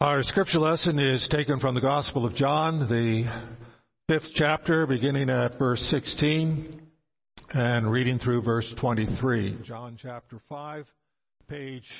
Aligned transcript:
Our 0.00 0.22
scripture 0.22 0.60
lesson 0.60 1.00
is 1.00 1.26
taken 1.26 1.58
from 1.58 1.74
the 1.74 1.80
Gospel 1.80 2.24
of 2.24 2.36
John, 2.36 2.88
the 2.88 3.24
fifth 4.06 4.28
chapter, 4.32 4.86
beginning 4.86 5.28
at 5.28 5.58
verse 5.58 5.82
16 5.90 6.80
and 7.50 7.90
reading 7.90 8.20
through 8.20 8.42
verse 8.42 8.72
23. 8.78 9.58
John 9.64 9.98
chapter 10.00 10.38
5, 10.48 10.86
page 11.48 11.90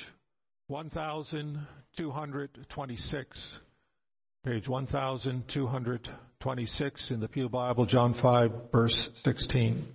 1226. 0.67 3.59
Page 4.45 4.69
1226 4.69 7.11
in 7.11 7.19
the 7.19 7.27
Pew 7.27 7.49
Bible, 7.49 7.85
John 7.85 8.13
5, 8.13 8.71
verse 8.71 9.09
16. 9.25 9.85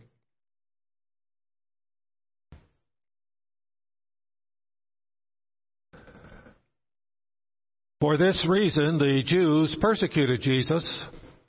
For 8.05 8.19
this 8.19 8.47
reason, 8.47 8.99
the 8.99 9.23
Jews 9.25 9.75
persecuted 9.81 10.43
Jesus 10.43 11.03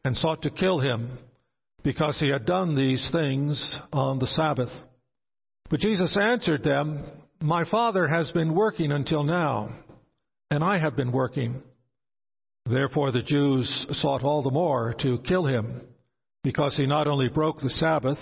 and 0.06 0.16
sought 0.16 0.44
to 0.44 0.50
kill 0.50 0.80
him 0.80 1.20
because 1.84 2.18
he 2.18 2.30
had 2.30 2.46
done 2.46 2.76
these 2.76 3.10
things 3.12 3.76
on 3.92 4.20
the 4.20 4.28
Sabbath. 4.28 4.70
But 5.70 5.82
Jesus 5.82 6.16
answered 6.16 6.64
them, 6.64 7.04
My 7.42 7.66
Father 7.66 8.08
has 8.08 8.32
been 8.32 8.56
working 8.56 8.94
until 8.94 9.24
now, 9.24 9.68
and 10.50 10.64
I 10.64 10.78
have 10.78 10.96
been 10.96 11.12
working. 11.12 11.62
Therefore 12.66 13.12
the 13.12 13.22
Jews 13.22 13.86
sought 13.92 14.24
all 14.24 14.42
the 14.42 14.50
more 14.50 14.94
to 15.00 15.20
kill 15.28 15.46
him, 15.46 15.82
because 16.42 16.78
he 16.78 16.86
not 16.86 17.06
only 17.06 17.28
broke 17.28 17.60
the 17.60 17.70
Sabbath, 17.70 18.20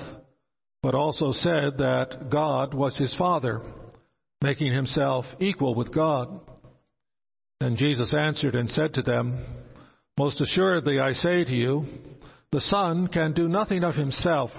but 0.82 0.96
also 0.96 1.34
said 1.34 1.78
that 1.78 2.32
God 2.32 2.74
was 2.74 2.96
his 2.96 3.14
Father, 3.14 3.62
making 4.42 4.74
himself 4.74 5.28
equal 5.40 5.76
with 5.76 5.94
God. 5.94 6.40
Then 7.64 7.78
Jesus 7.78 8.14
answered 8.14 8.56
and 8.56 8.70
said 8.70 8.96
to 8.96 9.02
them, 9.02 9.38
Most 10.20 10.42
assuredly 10.42 11.00
I 11.00 11.14
say 11.14 11.46
to 11.46 11.56
you, 11.56 11.86
the 12.52 12.60
Son 12.60 13.08
can 13.08 13.32
do 13.32 13.48
nothing 13.48 13.86
of 13.86 13.96
himself, 13.96 14.52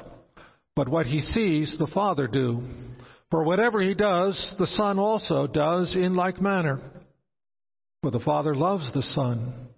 but 0.75 0.89
what 0.89 1.05
he 1.05 1.21
sees 1.21 1.77
the 1.77 1.87
Father 1.87 2.27
do. 2.27 2.63
For 3.31 3.45
whatever 3.45 3.83
he 3.83 3.93
does, 3.93 4.55
the 4.59 4.67
Son 4.67 4.99
also 4.99 5.47
does 5.47 5.95
in 5.97 6.17
like 6.17 6.41
manner. 6.41 6.81
For 8.03 8.11
the 8.11 8.21
Father 8.21 8.55
loves 8.55 8.91
the 8.95 9.03
Son, 9.03 9.69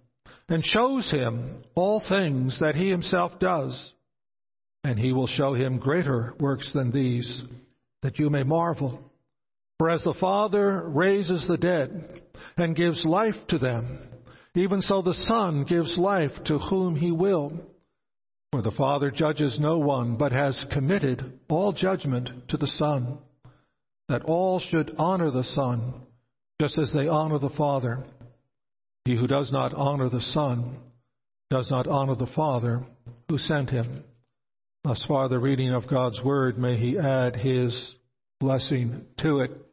and 0.47 0.63
shows 0.63 1.11
him 1.11 1.65
all 1.75 1.99
things 1.99 2.61
that 2.61 2.75
he 2.75 2.87
himself 2.89 3.39
does. 3.39 3.91
And 4.85 4.97
he 4.97 5.11
will 5.11 5.27
show 5.27 5.53
him 5.53 5.79
greater 5.79 6.33
works 6.39 6.71
than 6.71 6.91
these, 6.91 7.43
that 8.03 8.19
you 8.19 8.29
may 8.29 8.43
marvel. 8.43 9.03
For 9.79 9.89
as 9.89 10.03
the 10.03 10.13
Father 10.13 10.81
raises 10.87 11.47
the 11.47 11.57
dead, 11.57 12.21
and 12.57 12.75
gives 12.75 13.05
life 13.05 13.35
to 13.49 13.57
them. 13.57 13.99
Even 14.55 14.81
so, 14.81 15.01
the 15.01 15.13
Son 15.13 15.63
gives 15.63 15.97
life 15.97 16.31
to 16.45 16.57
whom 16.57 16.95
he 16.95 17.11
will. 17.11 17.53
For 18.51 18.61
the 18.61 18.71
Father 18.71 19.11
judges 19.11 19.59
no 19.59 19.77
one, 19.77 20.15
but 20.17 20.31
has 20.31 20.65
committed 20.71 21.39
all 21.47 21.73
judgment 21.73 22.49
to 22.49 22.57
the 22.57 22.67
Son, 22.67 23.19
that 24.09 24.23
all 24.23 24.59
should 24.59 24.95
honor 24.97 25.29
the 25.29 25.43
Son, 25.43 25.93
just 26.59 26.77
as 26.77 26.91
they 26.91 27.07
honor 27.07 27.37
the 27.37 27.49
Father. 27.49 28.03
He 29.05 29.15
who 29.15 29.27
does 29.27 29.51
not 29.51 29.73
honor 29.73 30.09
the 30.09 30.21
Son 30.21 30.77
does 31.49 31.69
not 31.69 31.87
honor 31.87 32.15
the 32.15 32.25
Father 32.25 32.83
who 33.29 33.37
sent 33.37 33.69
him. 33.69 34.03
Thus 34.83 35.03
far, 35.05 35.27
the 35.27 35.39
reading 35.39 35.73
of 35.73 35.87
God's 35.87 36.23
Word, 36.23 36.57
may 36.57 36.77
He 36.77 36.97
add 36.97 37.35
His 37.35 37.95
blessing 38.39 39.05
to 39.17 39.41
it. 39.41 39.66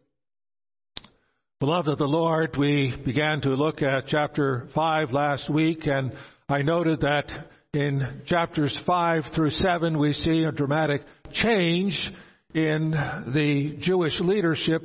Beloved 1.60 1.88
of 1.88 1.98
the 1.98 2.04
Lord, 2.04 2.56
we 2.56 2.92
began 3.04 3.40
to 3.42 3.50
look 3.50 3.80
at 3.80 4.08
chapter 4.08 4.66
5 4.74 5.12
last 5.12 5.48
week, 5.48 5.86
and 5.86 6.12
I 6.48 6.62
noted 6.62 7.02
that 7.02 7.30
in 7.72 8.22
chapters 8.26 8.76
5 8.84 9.26
through 9.32 9.50
7 9.50 9.96
we 9.96 10.14
see 10.14 10.42
a 10.42 10.50
dramatic 10.50 11.02
change 11.32 12.12
in 12.54 12.90
the 12.90 13.76
Jewish 13.78 14.18
leadership 14.18 14.82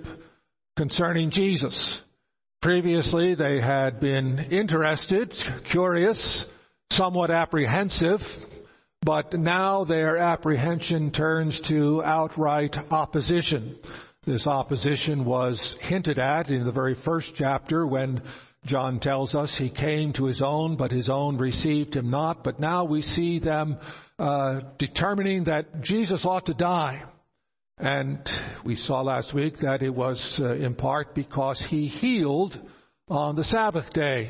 concerning 0.77 1.31
Jesus. 1.31 2.01
Previously, 2.61 3.33
they 3.33 3.59
had 3.59 3.99
been 3.99 4.37
interested, 4.37 5.33
curious, 5.71 6.45
somewhat 6.91 7.31
apprehensive, 7.31 8.21
but 9.01 9.33
now 9.33 9.85
their 9.85 10.17
apprehension 10.17 11.11
turns 11.11 11.59
to 11.61 12.03
outright 12.03 12.77
opposition. 12.91 13.79
This 14.29 14.45
opposition 14.45 15.25
was 15.25 15.75
hinted 15.81 16.19
at 16.19 16.51
in 16.51 16.63
the 16.63 16.71
very 16.71 16.93
first 16.93 17.31
chapter 17.33 17.87
when 17.87 18.21
John 18.63 18.99
tells 18.99 19.33
us 19.33 19.55
he 19.57 19.71
came 19.71 20.13
to 20.13 20.25
his 20.25 20.43
own, 20.43 20.77
but 20.77 20.91
his 20.91 21.09
own 21.09 21.39
received 21.39 21.95
him 21.95 22.11
not. 22.11 22.43
But 22.43 22.59
now 22.59 22.83
we 22.83 23.01
see 23.01 23.39
them 23.39 23.79
uh, 24.19 24.59
determining 24.77 25.45
that 25.45 25.81
Jesus 25.81 26.25
ought 26.25 26.45
to 26.45 26.53
die. 26.53 27.05
And 27.79 28.19
we 28.63 28.75
saw 28.75 29.01
last 29.01 29.33
week 29.33 29.61
that 29.61 29.81
it 29.81 29.95
was 29.95 30.39
uh, 30.39 30.53
in 30.53 30.75
part 30.75 31.15
because 31.15 31.59
he 31.67 31.87
healed 31.87 32.55
on 33.07 33.35
the 33.35 33.43
Sabbath 33.43 33.91
day. 33.93 34.29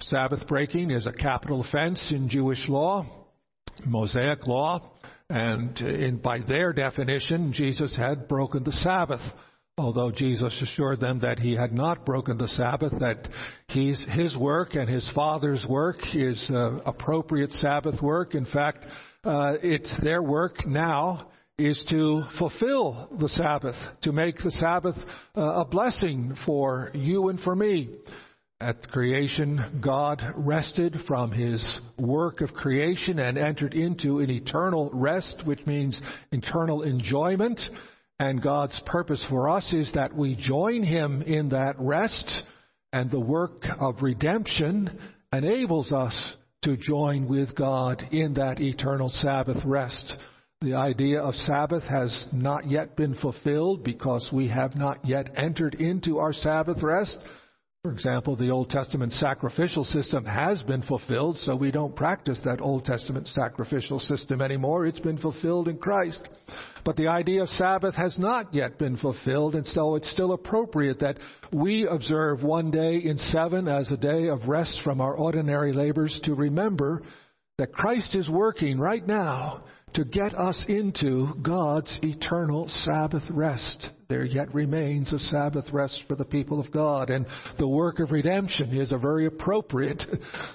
Sabbath 0.00 0.48
breaking 0.48 0.90
is 0.90 1.06
a 1.06 1.12
capital 1.12 1.60
offense 1.60 2.10
in 2.10 2.28
Jewish 2.28 2.68
law, 2.68 3.06
Mosaic 3.86 4.48
law. 4.48 4.80
And 5.28 5.78
in, 5.80 6.18
by 6.18 6.40
their 6.40 6.72
definition, 6.72 7.52
Jesus 7.52 7.94
had 7.94 8.28
broken 8.28 8.64
the 8.64 8.72
Sabbath. 8.72 9.22
Although 9.78 10.10
Jesus 10.10 10.60
assured 10.60 11.00
them 11.00 11.20
that 11.20 11.38
he 11.38 11.54
had 11.54 11.72
not 11.72 12.04
broken 12.04 12.36
the 12.36 12.48
Sabbath, 12.48 12.92
that 13.00 13.26
he's, 13.68 14.04
his 14.10 14.36
work 14.36 14.74
and 14.74 14.86
his 14.86 15.10
Father's 15.12 15.64
work 15.66 15.96
is 16.14 16.44
uh, 16.50 16.80
appropriate 16.84 17.52
Sabbath 17.52 18.02
work. 18.02 18.34
In 18.34 18.44
fact, 18.44 18.84
uh, 19.24 19.54
it's 19.62 19.98
their 20.02 20.22
work 20.22 20.66
now 20.66 21.30
is 21.58 21.84
to 21.88 22.22
fulfill 22.38 23.08
the 23.18 23.28
Sabbath, 23.28 23.76
to 24.02 24.12
make 24.12 24.36
the 24.38 24.50
Sabbath 24.50 24.96
uh, 25.36 25.40
a 25.40 25.64
blessing 25.64 26.36
for 26.44 26.90
you 26.92 27.28
and 27.28 27.40
for 27.40 27.54
me. 27.54 27.96
At 28.62 28.92
creation, 28.92 29.80
God 29.82 30.22
rested 30.36 31.00
from 31.08 31.32
his 31.32 31.80
work 31.98 32.42
of 32.42 32.54
creation 32.54 33.18
and 33.18 33.36
entered 33.36 33.74
into 33.74 34.20
an 34.20 34.30
eternal 34.30 34.88
rest, 34.92 35.42
which 35.44 35.66
means 35.66 36.00
eternal 36.30 36.82
enjoyment. 36.82 37.60
And 38.20 38.40
God's 38.40 38.80
purpose 38.86 39.24
for 39.28 39.50
us 39.50 39.72
is 39.72 39.90
that 39.94 40.14
we 40.14 40.36
join 40.36 40.84
him 40.84 41.22
in 41.22 41.48
that 41.48 41.74
rest, 41.80 42.44
and 42.92 43.10
the 43.10 43.18
work 43.18 43.64
of 43.80 44.00
redemption 44.00 44.96
enables 45.32 45.92
us 45.92 46.36
to 46.62 46.76
join 46.76 47.26
with 47.26 47.56
God 47.56 48.06
in 48.12 48.34
that 48.34 48.60
eternal 48.60 49.08
Sabbath 49.08 49.64
rest. 49.64 50.16
The 50.60 50.74
idea 50.74 51.20
of 51.20 51.34
Sabbath 51.34 51.82
has 51.82 52.26
not 52.30 52.70
yet 52.70 52.94
been 52.94 53.14
fulfilled 53.14 53.82
because 53.82 54.30
we 54.32 54.46
have 54.50 54.76
not 54.76 55.04
yet 55.04 55.36
entered 55.36 55.74
into 55.74 56.18
our 56.18 56.32
Sabbath 56.32 56.80
rest. 56.80 57.18
For 57.84 57.90
example, 57.90 58.36
the 58.36 58.50
Old 58.50 58.70
Testament 58.70 59.12
sacrificial 59.12 59.82
system 59.82 60.24
has 60.24 60.62
been 60.62 60.82
fulfilled, 60.82 61.36
so 61.36 61.56
we 61.56 61.72
don't 61.72 61.96
practice 61.96 62.40
that 62.44 62.60
Old 62.60 62.84
Testament 62.84 63.26
sacrificial 63.26 63.98
system 63.98 64.40
anymore. 64.40 64.86
It's 64.86 65.00
been 65.00 65.18
fulfilled 65.18 65.66
in 65.66 65.78
Christ. 65.78 66.28
But 66.84 66.94
the 66.94 67.08
idea 67.08 67.42
of 67.42 67.48
Sabbath 67.48 67.96
has 67.96 68.20
not 68.20 68.54
yet 68.54 68.78
been 68.78 68.96
fulfilled, 68.96 69.56
and 69.56 69.66
so 69.66 69.96
it's 69.96 70.08
still 70.08 70.32
appropriate 70.32 71.00
that 71.00 71.18
we 71.52 71.84
observe 71.84 72.44
one 72.44 72.70
day 72.70 72.98
in 72.98 73.18
seven 73.18 73.66
as 73.66 73.90
a 73.90 73.96
day 73.96 74.28
of 74.28 74.46
rest 74.46 74.80
from 74.84 75.00
our 75.00 75.16
ordinary 75.16 75.72
labors 75.72 76.20
to 76.22 76.36
remember 76.36 77.02
that 77.58 77.72
Christ 77.72 78.14
is 78.14 78.30
working 78.30 78.78
right 78.78 79.04
now 79.04 79.64
to 79.94 80.04
get 80.04 80.34
us 80.34 80.64
into 80.68 81.34
God's 81.42 81.98
eternal 82.02 82.68
Sabbath 82.68 83.24
rest. 83.30 83.86
There 84.08 84.24
yet 84.24 84.54
remains 84.54 85.12
a 85.12 85.18
Sabbath 85.18 85.72
rest 85.72 86.02
for 86.08 86.14
the 86.14 86.24
people 86.24 86.60
of 86.60 86.70
God, 86.72 87.10
and 87.10 87.26
the 87.58 87.68
work 87.68 88.00
of 88.00 88.10
redemption 88.10 88.76
is 88.76 88.92
a 88.92 88.98
very 88.98 89.26
appropriate 89.26 90.02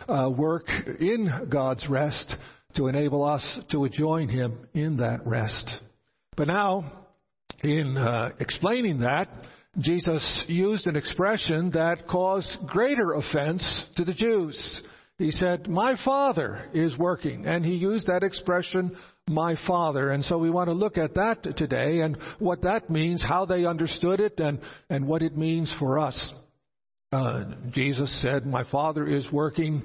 uh, 0.08 0.30
work 0.36 0.68
in 1.00 1.48
God's 1.50 1.88
rest 1.90 2.36
to 2.76 2.88
enable 2.88 3.24
us 3.24 3.60
to 3.72 3.88
join 3.90 4.30
Him 4.30 4.68
in 4.74 4.98
that 4.98 5.26
rest. 5.26 5.82
But 6.36 6.48
now, 6.48 7.06
in 7.64 7.98
uh, 7.98 8.32
explaining 8.40 9.00
that, 9.00 9.30
Jesus 9.80 10.46
used 10.48 10.88
an 10.88 10.96
expression 10.96 11.72
that 11.72 12.08
caused 12.08 12.52
greater 12.66 13.14
offense 13.14 13.86
to 13.96 14.04
the 14.04 14.14
Jews. 14.14 14.82
He 15.18 15.32
said, 15.32 15.68
My 15.68 15.96
Father 16.04 16.66
is 16.74 16.98
working. 16.98 17.46
And 17.46 17.66
he 17.66 17.74
used 17.74 18.08
that 18.08 18.24
expression, 18.24 18.96
my 19.28 19.56
Father. 19.68 20.12
And 20.12 20.24
so 20.24 20.38
we 20.38 20.50
want 20.50 20.68
to 20.68 20.74
look 20.74 20.98
at 20.98 21.16
that 21.16 21.44
today 21.56 22.02
and 22.02 22.18
what 22.40 22.62
that 22.64 22.90
means, 22.90 23.24
how 23.24 23.46
they 23.46 23.66
understood 23.66 24.20
it, 24.20 24.40
and, 24.40 24.60
and 24.90 25.08
what 25.08 25.22
it 25.22 25.38
means 25.38 25.74
for 25.80 26.00
us. 26.00 26.34
Uh, 27.12 27.46
Jesus 27.72 28.22
said, 28.22 28.46
My 28.46 28.64
Father 28.64 29.08
is 29.08 29.32
working, 29.32 29.84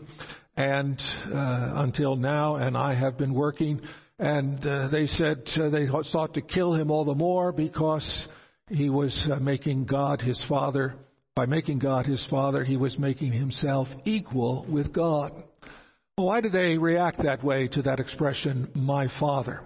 and 0.57 1.01
uh, 1.27 1.73
until 1.77 2.17
now, 2.17 2.57
and 2.57 2.77
I 2.77 2.95
have 2.95 3.17
been 3.17 3.35
working. 3.35 3.81
And 4.19 4.65
uh, 4.67 4.89
they 4.89 5.07
said 5.07 5.49
uh, 5.57 5.71
they 5.71 5.87
sought 6.03 6.35
to 6.35 6.43
kill 6.43 6.75
him 6.75 6.91
all 6.91 7.05
the 7.05 7.15
more 7.15 7.53
because 7.53 8.29
he 8.69 8.91
was 8.91 9.29
uh, 9.31 9.37
making 9.37 9.87
God 9.87 10.21
his 10.21 10.43
Father 10.49 10.95
by 11.35 11.47
making 11.47 11.79
God 11.79 12.05
his 12.05 12.25
father, 12.29 12.63
he 12.63 12.77
was 12.77 12.99
making 12.99 13.33
himself 13.33 13.89
equal 14.05 14.67
with 14.69 14.93
God. 14.93 15.45
Why 16.17 16.43
did 16.43 16.53
they 16.53 16.77
react 16.77 17.23
that 17.23 17.43
way 17.43 17.69
to 17.69 17.83
that 17.83 17.99
expression, 17.99 18.71
my 18.75 19.09
father? 19.19 19.63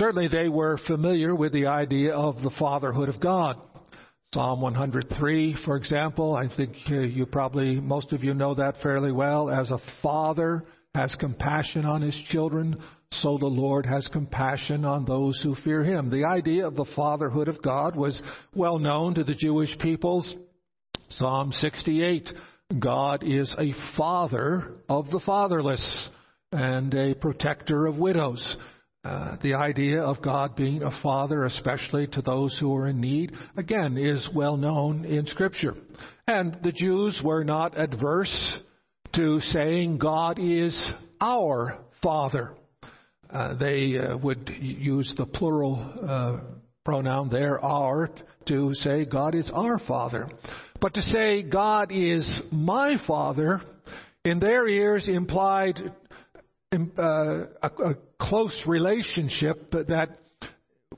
Certainly 0.00 0.28
they 0.28 0.48
were 0.48 0.76
familiar 0.76 1.36
with 1.36 1.52
the 1.52 1.66
idea 1.66 2.14
of 2.14 2.42
the 2.42 2.50
fatherhood 2.50 3.08
of 3.08 3.20
God. 3.20 3.56
Psalm 4.34 4.60
103, 4.60 5.56
for 5.64 5.76
example, 5.76 6.34
I 6.34 6.48
think 6.54 6.74
uh, 6.90 6.96
you 6.96 7.26
probably, 7.26 7.80
most 7.80 8.12
of 8.12 8.24
you 8.24 8.34
know 8.34 8.54
that 8.54 8.82
fairly 8.82 9.12
well. 9.12 9.48
As 9.50 9.70
a 9.70 9.78
father 10.02 10.64
has 10.96 11.14
compassion 11.14 11.84
on 11.84 12.02
his 12.02 12.16
children, 12.28 12.76
so 13.12 13.38
the 13.38 13.46
Lord 13.46 13.86
has 13.86 14.06
compassion 14.08 14.84
on 14.84 15.04
those 15.04 15.40
who 15.40 15.54
fear 15.54 15.84
him. 15.84 16.10
The 16.10 16.24
idea 16.24 16.66
of 16.66 16.74
the 16.74 16.84
fatherhood 16.96 17.46
of 17.46 17.62
God 17.62 17.94
was 17.94 18.20
well 18.52 18.80
known 18.80 19.14
to 19.14 19.24
the 19.24 19.34
Jewish 19.34 19.78
peoples. 19.78 20.34
Psalm 21.08 21.52
68, 21.52 22.32
God 22.76 23.24
is 23.24 23.54
a 23.58 23.72
father 23.96 24.74
of 24.90 25.08
the 25.08 25.20
fatherless 25.20 26.10
and 26.52 26.92
a 26.92 27.14
protector 27.14 27.86
of 27.86 27.96
widows. 27.96 28.58
Uh, 29.02 29.36
the 29.42 29.54
idea 29.54 30.02
of 30.02 30.20
God 30.20 30.54
being 30.54 30.82
a 30.82 30.90
father, 31.02 31.44
especially 31.44 32.08
to 32.08 32.20
those 32.20 32.54
who 32.58 32.76
are 32.76 32.88
in 32.88 33.00
need, 33.00 33.32
again, 33.56 33.96
is 33.96 34.28
well 34.34 34.58
known 34.58 35.06
in 35.06 35.26
Scripture. 35.26 35.74
And 36.26 36.58
the 36.62 36.72
Jews 36.72 37.22
were 37.24 37.42
not 37.42 37.78
adverse 37.78 38.58
to 39.14 39.40
saying 39.40 39.96
God 39.96 40.38
is 40.38 40.92
our 41.22 41.78
father. 42.02 42.52
Uh, 43.30 43.54
they 43.54 43.96
uh, 43.96 44.18
would 44.18 44.54
use 44.60 45.14
the 45.16 45.24
plural 45.24 45.76
uh, 46.06 46.40
pronoun 46.84 47.30
there, 47.30 47.62
our, 47.64 48.10
to 48.46 48.74
say 48.74 49.06
God 49.06 49.34
is 49.34 49.50
our 49.54 49.78
father. 49.78 50.28
But 50.80 50.94
to 50.94 51.02
say 51.02 51.42
God 51.42 51.90
is 51.90 52.40
my 52.52 52.98
father, 53.04 53.60
in 54.24 54.38
their 54.38 54.68
ears 54.68 55.08
implied 55.08 55.92
uh, 56.72 57.00
a, 57.00 57.46
a 57.62 57.94
close 58.20 58.64
relationship 58.66 59.72
that 59.72 60.18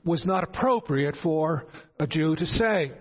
was 0.05 0.23
not 0.25 0.43
appropriate 0.43 1.15
for 1.23 1.65
a 1.99 2.05
Jew 2.05 2.35
to 2.35 2.45
say. 2.45 2.91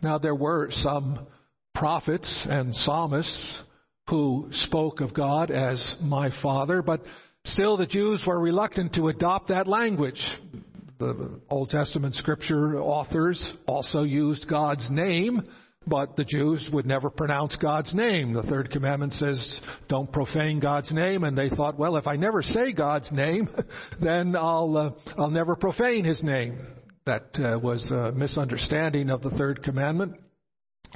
Now, 0.00 0.18
there 0.18 0.34
were 0.34 0.68
some 0.70 1.26
prophets 1.74 2.46
and 2.48 2.74
psalmists 2.76 3.62
who 4.08 4.48
spoke 4.52 5.00
of 5.00 5.12
God 5.12 5.50
as 5.50 5.96
my 6.00 6.30
father, 6.42 6.80
but 6.80 7.02
still 7.44 7.76
the 7.76 7.86
Jews 7.86 8.22
were 8.24 8.38
reluctant 8.38 8.94
to 8.94 9.08
adopt 9.08 9.48
that 9.48 9.66
language. 9.66 10.24
The 10.98 11.40
Old 11.50 11.70
Testament 11.70 12.14
scripture 12.14 12.80
authors 12.80 13.56
also 13.66 14.04
used 14.04 14.48
God's 14.48 14.88
name 14.90 15.42
but 15.86 16.16
the 16.16 16.24
Jews 16.24 16.68
would 16.72 16.86
never 16.86 17.10
pronounce 17.10 17.56
God's 17.56 17.94
name. 17.94 18.32
The 18.32 18.42
third 18.42 18.70
commandment 18.70 19.14
says, 19.14 19.60
don't 19.88 20.12
profane 20.12 20.60
God's 20.60 20.92
name. 20.92 21.24
And 21.24 21.36
they 21.36 21.48
thought, 21.48 21.78
well, 21.78 21.96
if 21.96 22.06
I 22.06 22.16
never 22.16 22.42
say 22.42 22.72
God's 22.72 23.10
name, 23.12 23.48
then 24.00 24.36
I'll, 24.36 24.76
uh, 24.76 25.12
I'll 25.16 25.30
never 25.30 25.56
profane 25.56 26.04
his 26.04 26.22
name. 26.22 26.60
That 27.06 27.38
uh, 27.38 27.58
was 27.58 27.90
a 27.90 28.12
misunderstanding 28.12 29.08
of 29.08 29.22
the 29.22 29.30
third 29.30 29.62
commandment. 29.62 30.16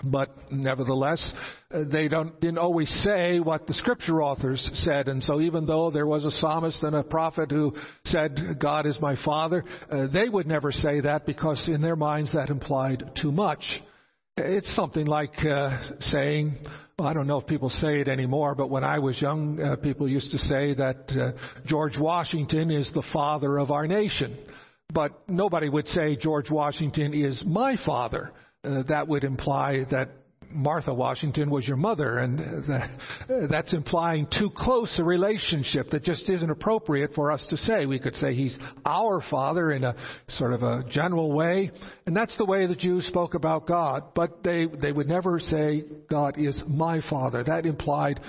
But 0.05 0.31
nevertheless, 0.51 1.33
uh, 1.71 1.85
they 1.85 2.09
didn't 2.09 2.59
always 2.59 2.91
say 3.03 3.41
what 3.41 3.67
the 3.67 3.75
scripture 3.75 4.23
authors 4.23 4.69
said. 4.75 5.09
And 5.09 5.23
so 5.23 5.41
even 5.41 5.67
though 5.67 5.91
there 5.91 6.07
was 6.07 6.25
a 6.25 6.31
psalmist 6.31 6.83
and 6.83 6.97
a 6.97 7.03
prophet 7.03 7.51
who 7.51 7.75
said, 8.05 8.59
God 8.59 8.87
is 8.87 9.01
my 9.01 9.17
father, 9.23 9.65
uh, 9.91 10.07
they 10.07 10.29
would 10.29 10.47
never 10.47 10.73
say 10.73 11.01
that 11.01 11.27
because 11.27 11.69
in 11.69 11.83
their 11.83 11.97
minds 11.97 12.33
that 12.33 12.51
implied 12.51 13.13
too 13.21 13.33
much. 13.33 13.83
It's 14.39 14.75
something 14.75 15.05
like 15.05 15.45
uh, 15.45 16.01
saying, 16.01 16.55
well, 16.99 17.07
I 17.07 17.13
don't 17.13 17.27
know 17.27 17.39
if 17.39 17.47
people 17.47 17.69
say 17.69 18.01
it 18.01 18.09
anymore, 18.09 18.55
but 18.55 18.71
when 18.71 18.83
I 18.83 18.99
was 18.99 19.21
young, 19.21 19.61
uh, 19.61 19.77
people 19.77 20.09
used 20.09 20.31
to 20.31 20.39
say 20.39 20.73
that 20.73 21.13
uh, 21.13 21.33
George 21.67 21.99
Washington 21.99 22.71
is 22.71 22.91
the 22.95 23.03
father 23.13 23.59
of 23.59 23.71
our 23.71 23.87
nation. 23.87 24.39
But 24.91 25.29
nobody 25.29 25.69
would 25.69 25.87
say 25.87 26.17
George 26.17 26.51
Washington 26.51 27.13
is 27.13 27.45
my 27.45 27.77
father. 27.77 28.33
Uh, 28.65 28.85
that 28.85 29.07
would 29.07 29.25
imply 29.25 29.85
that 29.91 30.09
Martha 30.53 30.93
Washington 30.93 31.51
was 31.51 31.67
your 31.67 31.77
mother, 31.77 32.19
and 32.19 32.41
uh, 32.41 32.73
uh, 32.73 33.47
that's 33.51 33.73
implying 33.73 34.27
too 34.27 34.51
close 34.51 34.99
a 34.99 35.05
relationship 35.05 35.91
that 35.91 36.03
just 36.03 36.29
isn't 36.29 36.51
appropriate 36.51 37.15
for 37.15 37.33
us 37.33 37.45
to 37.51 37.57
say. 37.57 37.87
We 37.87 37.99
could 37.99 38.15
say 38.15 38.35
he's 38.35 38.59
our 38.85 39.21
father 39.21 39.73
in 39.73 39.85
a 39.85 39.95
sort 40.29 40.53
of 40.53 40.63
a 40.63 40.85
general 40.89 41.33
way, 41.33 41.71
and 42.07 42.17
that's 42.17 42.37
the 42.37 42.45
way 42.45 42.67
the 42.67 42.75
Jews 42.75 43.07
spoke 43.07 43.35
about 43.35 43.67
God, 43.67 44.15
but 44.15 44.43
they, 44.43 44.67
they 44.67 44.93
would 44.93 45.09
never 45.09 45.39
say 45.39 45.85
God 46.11 46.39
is 46.39 46.61
my 46.67 47.01
father. 47.09 47.43
That 47.45 47.67
implied 47.67 48.21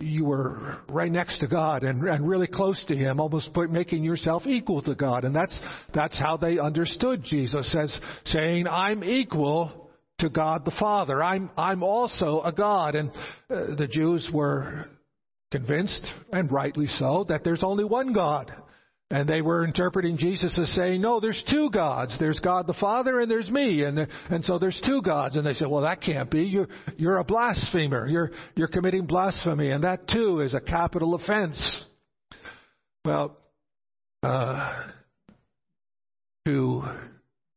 you 0.00 0.24
were 0.24 0.78
right 0.88 1.10
next 1.10 1.38
to 1.40 1.46
God 1.46 1.84
and, 1.84 2.02
and 2.02 2.28
really 2.28 2.46
close 2.46 2.82
to 2.88 2.96
Him, 2.96 3.20
almost 3.20 3.50
making 3.70 4.02
yourself 4.04 4.46
equal 4.46 4.82
to 4.82 4.94
God. 4.94 5.24
And 5.24 5.34
that's, 5.34 5.58
that's 5.94 6.18
how 6.18 6.36
they 6.36 6.58
understood 6.58 7.22
Jesus 7.22 7.74
as 7.78 7.98
saying, 8.24 8.66
I'm 8.66 9.04
equal 9.04 9.81
to 10.22 10.30
God 10.30 10.64
the 10.64 10.72
Father. 10.72 11.22
I'm, 11.22 11.50
I'm 11.56 11.82
also 11.82 12.40
a 12.42 12.52
God. 12.52 12.94
And 12.94 13.10
uh, 13.50 13.74
the 13.76 13.86
Jews 13.88 14.28
were 14.32 14.86
convinced, 15.50 16.12
and 16.32 16.50
rightly 16.50 16.86
so, 16.86 17.26
that 17.28 17.44
there's 17.44 17.62
only 17.62 17.84
one 17.84 18.12
God. 18.12 18.52
And 19.10 19.28
they 19.28 19.42
were 19.42 19.62
interpreting 19.62 20.16
Jesus 20.16 20.58
as 20.58 20.70
saying, 20.70 21.02
no, 21.02 21.20
there's 21.20 21.44
two 21.50 21.68
gods. 21.68 22.18
There's 22.18 22.40
God 22.40 22.66
the 22.66 22.72
Father 22.72 23.20
and 23.20 23.30
there's 23.30 23.50
me. 23.50 23.82
And, 23.82 24.08
and 24.30 24.42
so 24.42 24.58
there's 24.58 24.80
two 24.80 25.02
gods. 25.02 25.36
And 25.36 25.44
they 25.44 25.52
said, 25.52 25.68
well, 25.68 25.82
that 25.82 26.00
can't 26.00 26.30
be. 26.30 26.44
You're, 26.44 26.68
you're 26.96 27.18
a 27.18 27.24
blasphemer. 27.24 28.08
You're, 28.08 28.30
you're 28.56 28.68
committing 28.68 29.04
blasphemy. 29.04 29.68
And 29.68 29.84
that 29.84 30.08
too 30.08 30.40
is 30.40 30.54
a 30.54 30.62
capital 30.62 31.14
offense. 31.14 31.84
Well, 33.04 33.36
uh, 34.22 34.86
to 36.46 36.82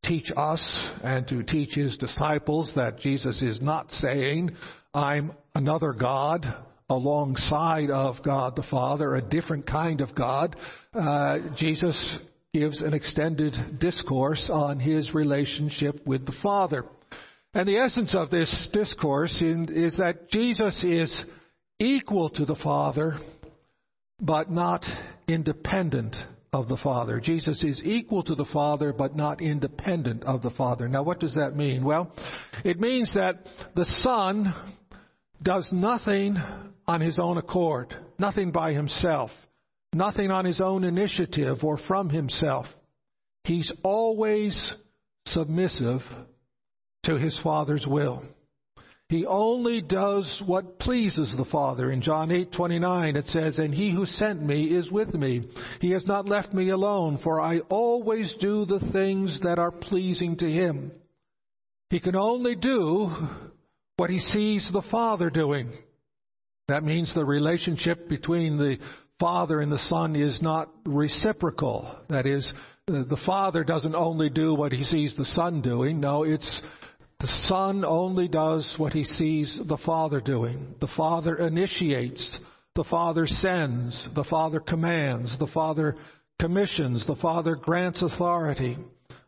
teach 0.07 0.31
us 0.35 0.89
and 1.03 1.27
to 1.27 1.43
teach 1.43 1.75
his 1.75 1.97
disciples 1.97 2.71
that 2.75 2.99
Jesus 2.99 3.41
is 3.41 3.61
not 3.61 3.91
saying, 3.91 4.51
I'm 4.93 5.33
another 5.53 5.93
God 5.93 6.45
alongside 6.89 7.89
of 7.89 8.21
God 8.23 8.55
the 8.55 8.63
Father, 8.63 9.15
a 9.15 9.21
different 9.21 9.65
kind 9.65 10.01
of 10.01 10.13
God. 10.15 10.55
Uh, 10.93 11.39
Jesus 11.57 12.19
gives 12.53 12.81
an 12.81 12.93
extended 12.93 13.79
discourse 13.79 14.49
on 14.51 14.79
his 14.79 15.13
relationship 15.13 16.05
with 16.05 16.25
the 16.25 16.35
Father. 16.43 16.85
And 17.53 17.67
the 17.67 17.77
essence 17.77 18.13
of 18.13 18.29
this 18.29 18.69
discourse 18.71 19.41
in, 19.41 19.69
is 19.73 19.97
that 19.97 20.29
Jesus 20.29 20.83
is 20.83 21.25
equal 21.79 22.29
to 22.29 22.45
the 22.45 22.55
Father, 22.55 23.17
but 24.21 24.51
not 24.51 24.85
independent 25.27 26.15
of 26.55 26.69
the 26.69 26.77
Father. 26.77 27.19
Jesus 27.19 27.61
is 27.63 27.81
equal 27.83 28.23
to 28.23 28.33
the 28.33 28.45
Father, 28.45 28.93
but 28.93 29.15
not 29.15 29.41
independent 29.41 30.23
of 30.23 30.41
the 30.41 30.49
Father. 30.49 30.87
Now, 30.87 31.03
what 31.03 31.19
does 31.19 31.35
that 31.35 31.55
mean? 31.55 31.83
Well, 31.83 32.11
it 32.63 32.79
means 32.79 33.13
that 33.13 33.47
the 33.75 33.85
Son 33.85 34.53
does 35.41 35.69
nothing 35.71 36.37
on 36.87 37.01
his 37.01 37.19
own 37.19 37.37
accord, 37.37 37.93
nothing 38.17 38.51
by 38.51 38.73
himself, 38.73 39.31
nothing 39.93 40.31
on 40.31 40.45
his 40.45 40.61
own 40.61 40.85
initiative 40.85 41.63
or 41.63 41.77
from 41.77 42.09
himself. 42.09 42.67
He's 43.43 43.71
always 43.83 44.75
submissive 45.25 46.01
to 47.03 47.17
his 47.17 47.37
Father's 47.43 47.85
will. 47.85 48.23
He 49.07 49.25
only 49.25 49.81
does 49.81 50.41
what 50.45 50.79
pleases 50.79 51.35
the 51.35 51.45
Father. 51.45 51.91
In 51.91 52.01
John 52.01 52.29
8:29 52.31 53.15
it 53.15 53.27
says, 53.27 53.59
"And 53.59 53.73
he 53.73 53.91
who 53.91 54.05
sent 54.05 54.41
me 54.41 54.71
is 54.71 54.91
with 54.91 55.13
me. 55.13 55.43
He 55.79 55.91
has 55.91 56.07
not 56.07 56.27
left 56.27 56.53
me 56.53 56.69
alone, 56.69 57.17
for 57.17 57.39
I 57.39 57.59
always 57.69 58.33
do 58.37 58.65
the 58.65 58.79
things 58.79 59.39
that 59.41 59.59
are 59.59 59.71
pleasing 59.71 60.37
to 60.37 60.51
him." 60.51 60.91
He 61.91 61.99
can 61.99 62.15
only 62.15 62.55
do 62.55 63.11
what 63.97 64.09
he 64.09 64.19
sees 64.19 64.69
the 64.71 64.81
Father 64.81 65.29
doing. 65.29 65.69
That 66.67 66.83
means 66.83 67.13
the 67.13 67.23
relationship 67.23 68.09
between 68.09 68.57
the 68.57 68.79
Father 69.19 69.61
and 69.61 69.71
the 69.71 69.77
Son 69.77 70.15
is 70.15 70.41
not 70.41 70.69
reciprocal. 70.83 71.87
That 72.09 72.25
is, 72.25 72.51
the 72.87 73.21
Father 73.23 73.63
doesn't 73.63 73.95
only 73.95 74.29
do 74.29 74.55
what 74.55 74.73
he 74.73 74.83
sees 74.83 75.15
the 75.15 75.25
Son 75.25 75.61
doing. 75.61 75.99
No, 75.99 76.23
it's 76.23 76.63
the 77.19 77.27
Son 77.27 77.85
only 77.85 78.27
does 78.27 78.75
what 78.77 78.93
he 78.93 79.05
sees 79.05 79.59
the 79.65 79.77
Father 79.77 80.19
doing. 80.19 80.75
The 80.79 80.87
Father 80.87 81.35
initiates. 81.35 82.39
The 82.75 82.83
Father 82.83 83.25
sends. 83.25 84.07
The 84.13 84.25
Father 84.25 84.59
commands. 84.59 85.37
The 85.39 85.47
Father 85.47 85.95
commissions. 86.39 87.07
The 87.07 87.15
Father 87.15 87.55
grants 87.55 88.01
authority. 88.01 88.77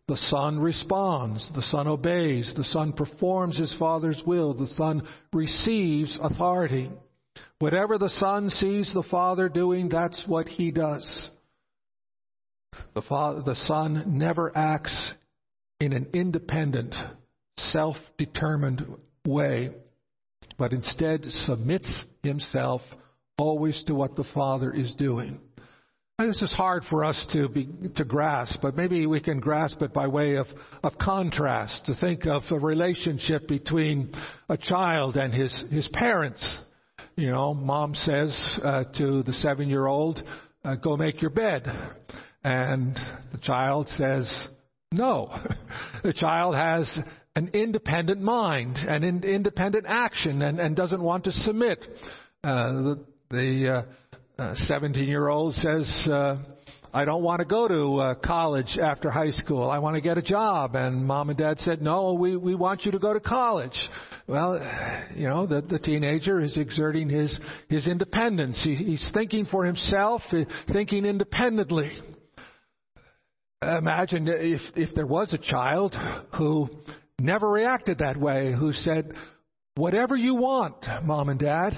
The 0.08 0.18
Son 0.18 0.60
responds. 0.60 1.50
The 1.56 1.62
Son 1.62 1.88
obeys. 1.88 2.54
The 2.56 2.66
Son 2.66 2.92
performs 2.92 3.58
his 3.58 3.74
Father's 3.76 4.22
will. 4.26 4.54
The 4.54 4.68
Son 4.68 5.08
receives 5.34 6.18
authority. 6.22 6.92
Whatever 7.60 7.98
the 7.98 8.10
Son 8.10 8.50
sees 8.50 8.94
the 8.94 9.04
Father 9.04 9.48
doing, 9.48 9.90
that's 9.90 10.24
what 10.28 10.48
he 10.48 10.72
does. 10.72 11.30
The, 12.94 13.02
Father, 13.02 13.42
the 13.42 13.56
Son 13.56 14.18
never 14.18 14.56
acts 14.56 15.12
in 15.80 15.94
an 15.94 16.08
independent 16.14 16.96
self 17.58 17.98
determined 18.18 18.86
way, 19.26 19.72
but 20.58 20.74
instead 20.74 21.26
submits 21.26 22.06
himself 22.24 22.82
always 23.38 23.84
to 23.86 23.94
what 23.96 24.16
the 24.16 24.24
Father 24.24 24.72
is 24.74 24.92
doing. 24.94 25.40
This 26.20 26.42
is 26.42 26.52
hard 26.52 26.84
for 26.90 27.06
us 27.06 27.28
to 27.34 27.48
be, 27.48 27.70
to 27.96 28.04
grasp, 28.04 28.60
but 28.60 28.76
maybe 28.76 29.06
we 29.06 29.20
can 29.20 29.40
grasp 29.40 29.84
it 29.84 29.94
by 29.94 30.08
way 30.08 30.38
of, 30.38 30.48
of 30.84 30.98
contrast, 30.98 31.86
to 31.86 31.94
think 31.94 32.26
of 32.26 32.42
a 32.50 32.58
relationship 32.58 33.48
between 33.48 34.12
a 34.50 34.58
child 34.58 35.16
and 35.16 35.32
his, 35.32 35.54
his 35.70 35.88
parents. 35.90 36.58
You 37.16 37.30
know, 37.30 37.54
mom 37.54 37.94
says 37.94 38.58
uh, 38.64 38.86
to 38.96 39.22
the 39.22 39.34
seven 39.34 39.70
year 39.70 39.86
old, 39.86 40.24
uh, 40.66 40.74
go 40.74 40.98
make 40.98 41.22
your 41.22 41.30
bed. 41.30 41.68
And 42.44 42.96
the 43.32 43.38
child 43.38 43.88
says, 43.90 44.32
no. 44.92 45.32
the 46.04 46.14
child 46.14 46.56
has 46.56 46.98
an 47.38 47.52
independent 47.54 48.20
mind 48.20 48.78
and 48.78 49.04
in, 49.04 49.24
independent 49.24 49.86
action 49.88 50.42
and, 50.42 50.60
and, 50.60 50.76
doesn't 50.76 51.04
want 51.04 51.26
to 51.26 51.32
submit. 51.32 51.86
Uh, 52.44 52.72
the 52.72 53.06
the 53.30 53.86
uh, 54.40 54.56
17 54.56 55.04
uh, 55.04 55.06
year 55.06 55.28
old 55.28 55.54
says, 55.54 56.08
uh, 56.12 56.38
I 56.92 57.06
don't 57.06 57.22
want 57.22 57.42
to 57.42 57.46
go 57.46 57.68
to 57.68 57.96
uh, 57.98 58.16
college 58.16 58.80
after 58.82 59.12
high 59.12 59.30
school. 59.30 59.70
I 59.70 59.78
want 59.78 59.98
to 59.98 60.02
get 60.02 60.18
a 60.18 60.22
job. 60.24 60.74
And 60.74 61.06
mom 61.06 61.30
and 61.30 61.38
dad 61.38 61.60
said, 61.60 61.80
No, 61.80 62.14
we, 62.14 62.36
we 62.36 62.56
want 62.56 62.86
you 62.86 62.94
to 62.94 63.00
go 63.00 63.14
to 63.14 63.20
college. 63.20 63.78
Well, 64.26 64.60
you 65.14 65.28
know, 65.28 65.46
the, 65.46 65.62
the 65.62 65.78
teenager 65.78 66.42
is 66.42 66.58
exerting 66.58 67.08
his, 67.08 67.40
his 67.70 67.86
independence. 67.86 68.64
He, 68.64 68.74
he's 68.74 69.08
thinking 69.14 69.46
for 69.46 69.64
himself, 69.64 70.24
thinking 70.72 71.06
independently. 71.06 71.92
Imagine 73.62 74.28
if, 74.28 74.62
if 74.76 74.96
there 74.96 75.08
was 75.08 75.34
a 75.34 75.38
child 75.38 75.96
who 76.36 76.70
never 77.20 77.50
reacted 77.50 78.00
that 78.00 78.18
way, 78.18 78.54
who 78.54 78.74
said, 78.74 79.14
Whatever 79.76 80.16
you 80.16 80.36
want, 80.36 80.86
mom 81.04 81.30
and 81.30 81.40
dad, 81.40 81.74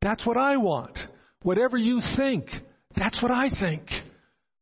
that's 0.00 0.26
what 0.26 0.36
I 0.36 0.56
want. 0.56 0.98
Whatever 1.42 1.76
you 1.76 2.00
think, 2.16 2.46
that's 2.96 3.22
what 3.22 3.30
I 3.30 3.48
think. 3.48 3.88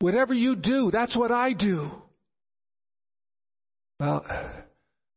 Whatever 0.01 0.35
you 0.35 0.57
do, 0.57 0.91
that's 0.91 1.17
what 1.17 1.31
I 1.31 1.53
do. 1.53 1.91
Well, 3.99 4.27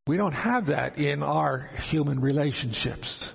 we 0.07 0.17
don't 0.17 0.33
have 0.33 0.67
that 0.67 0.97
in 0.97 1.23
our 1.23 1.69
human 1.89 2.21
relationships. 2.21 3.27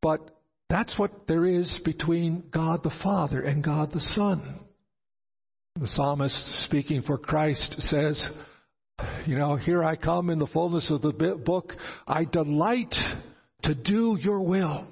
But 0.00 0.20
that's 0.68 0.98
what 0.98 1.26
there 1.26 1.44
is 1.44 1.80
between 1.84 2.44
God 2.52 2.82
the 2.82 2.94
Father 3.02 3.42
and 3.42 3.62
God 3.62 3.92
the 3.92 4.00
Son. 4.00 4.60
The 5.78 5.88
psalmist, 5.88 6.64
speaking 6.64 7.02
for 7.02 7.18
Christ, 7.18 7.76
says, 7.80 8.26
You 9.26 9.36
know, 9.36 9.56
here 9.56 9.82
I 9.82 9.96
come 9.96 10.30
in 10.30 10.38
the 10.38 10.46
fullness 10.46 10.90
of 10.90 11.02
the 11.02 11.12
book. 11.12 11.74
I 12.06 12.24
delight 12.24 12.94
to 13.64 13.74
do 13.74 14.16
your 14.20 14.40
will. 14.40 14.86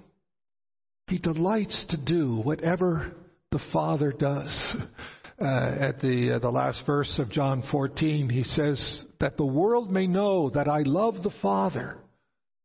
He 1.06 1.18
delights 1.18 1.87
to 1.90 1.96
do 1.96 2.37
whatever 2.37 3.12
the 3.50 3.61
Father 3.73 4.12
does. 4.12 4.75
Uh, 5.40 5.76
at 5.80 6.00
the 6.00 6.37
uh, 6.37 6.38
the 6.38 6.49
last 6.49 6.87
verse 6.87 7.18
of 7.18 7.28
John 7.28 7.64
14, 7.70 8.28
he 8.28 8.44
says 8.44 9.04
that 9.18 9.37
the 9.37 9.44
world 9.44 9.90
may 9.90 10.06
know 10.06 10.49
that 10.50 10.68
I 10.68 10.82
love 10.82 11.25
the 11.25 11.34
Father. 11.42 11.96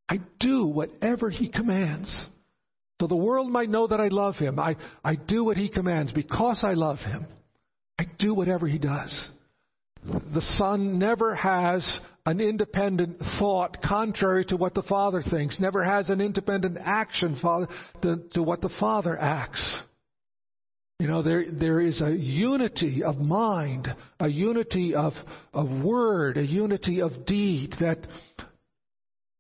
I 0.08 0.20
do 0.40 0.68
whatever 0.68 1.32
He 1.32 1.50
commands. 1.50 2.26
So 3.02 3.08
the 3.08 3.16
world 3.16 3.52
might 3.52 3.70
know 3.70 3.88
that 3.88 4.00
I 4.00 4.10
love 4.10 4.36
Him. 4.36 4.60
I, 4.60 4.76
I 5.04 5.16
do 5.16 5.44
what 5.44 5.58
He 5.58 5.68
commands 5.68 6.12
because 6.12 6.64
I 6.64 6.74
love 6.74 7.00
Him. 7.00 7.26
I 7.98 8.06
do 8.20 8.36
whatever 8.36 8.68
He 8.68 8.78
does. 8.78 9.30
The 10.04 10.42
Son 10.42 10.98
never 10.98 11.36
has 11.36 12.00
an 12.26 12.40
independent 12.40 13.20
thought 13.40 13.82
contrary 13.82 14.46
to 14.46 14.58
what 14.58 14.74
the 14.74 14.84
Father 14.84 15.22
thinks, 15.22 15.60
never 15.60 15.84
has 15.84 16.10
an 16.10 16.22
independent 16.22 16.78
action 16.80 17.36
to, 18.02 18.44
what 18.44 18.62
the 18.62 18.70
Father 18.70 19.20
acts. 19.20 19.78
You 21.00 21.08
know, 21.08 21.22
there, 21.22 21.46
there 21.52 21.80
is 21.80 22.02
a 22.02 22.12
unity 22.12 23.04
of 23.04 23.18
mind, 23.18 23.94
a 24.20 24.28
unity 24.28 24.96
of, 24.96 25.14
of 25.54 25.70
word, 25.84 26.38
a 26.38 26.46
unity 26.46 27.02
of 27.02 27.26
deed 27.26 27.74
that 27.80 28.06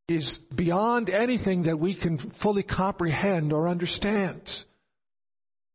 is 0.07 0.39
beyond 0.55 1.09
anything 1.09 1.63
that 1.63 1.79
we 1.79 1.95
can 1.95 2.31
fully 2.41 2.63
comprehend 2.63 3.53
or 3.53 3.67
understand. 3.67 4.41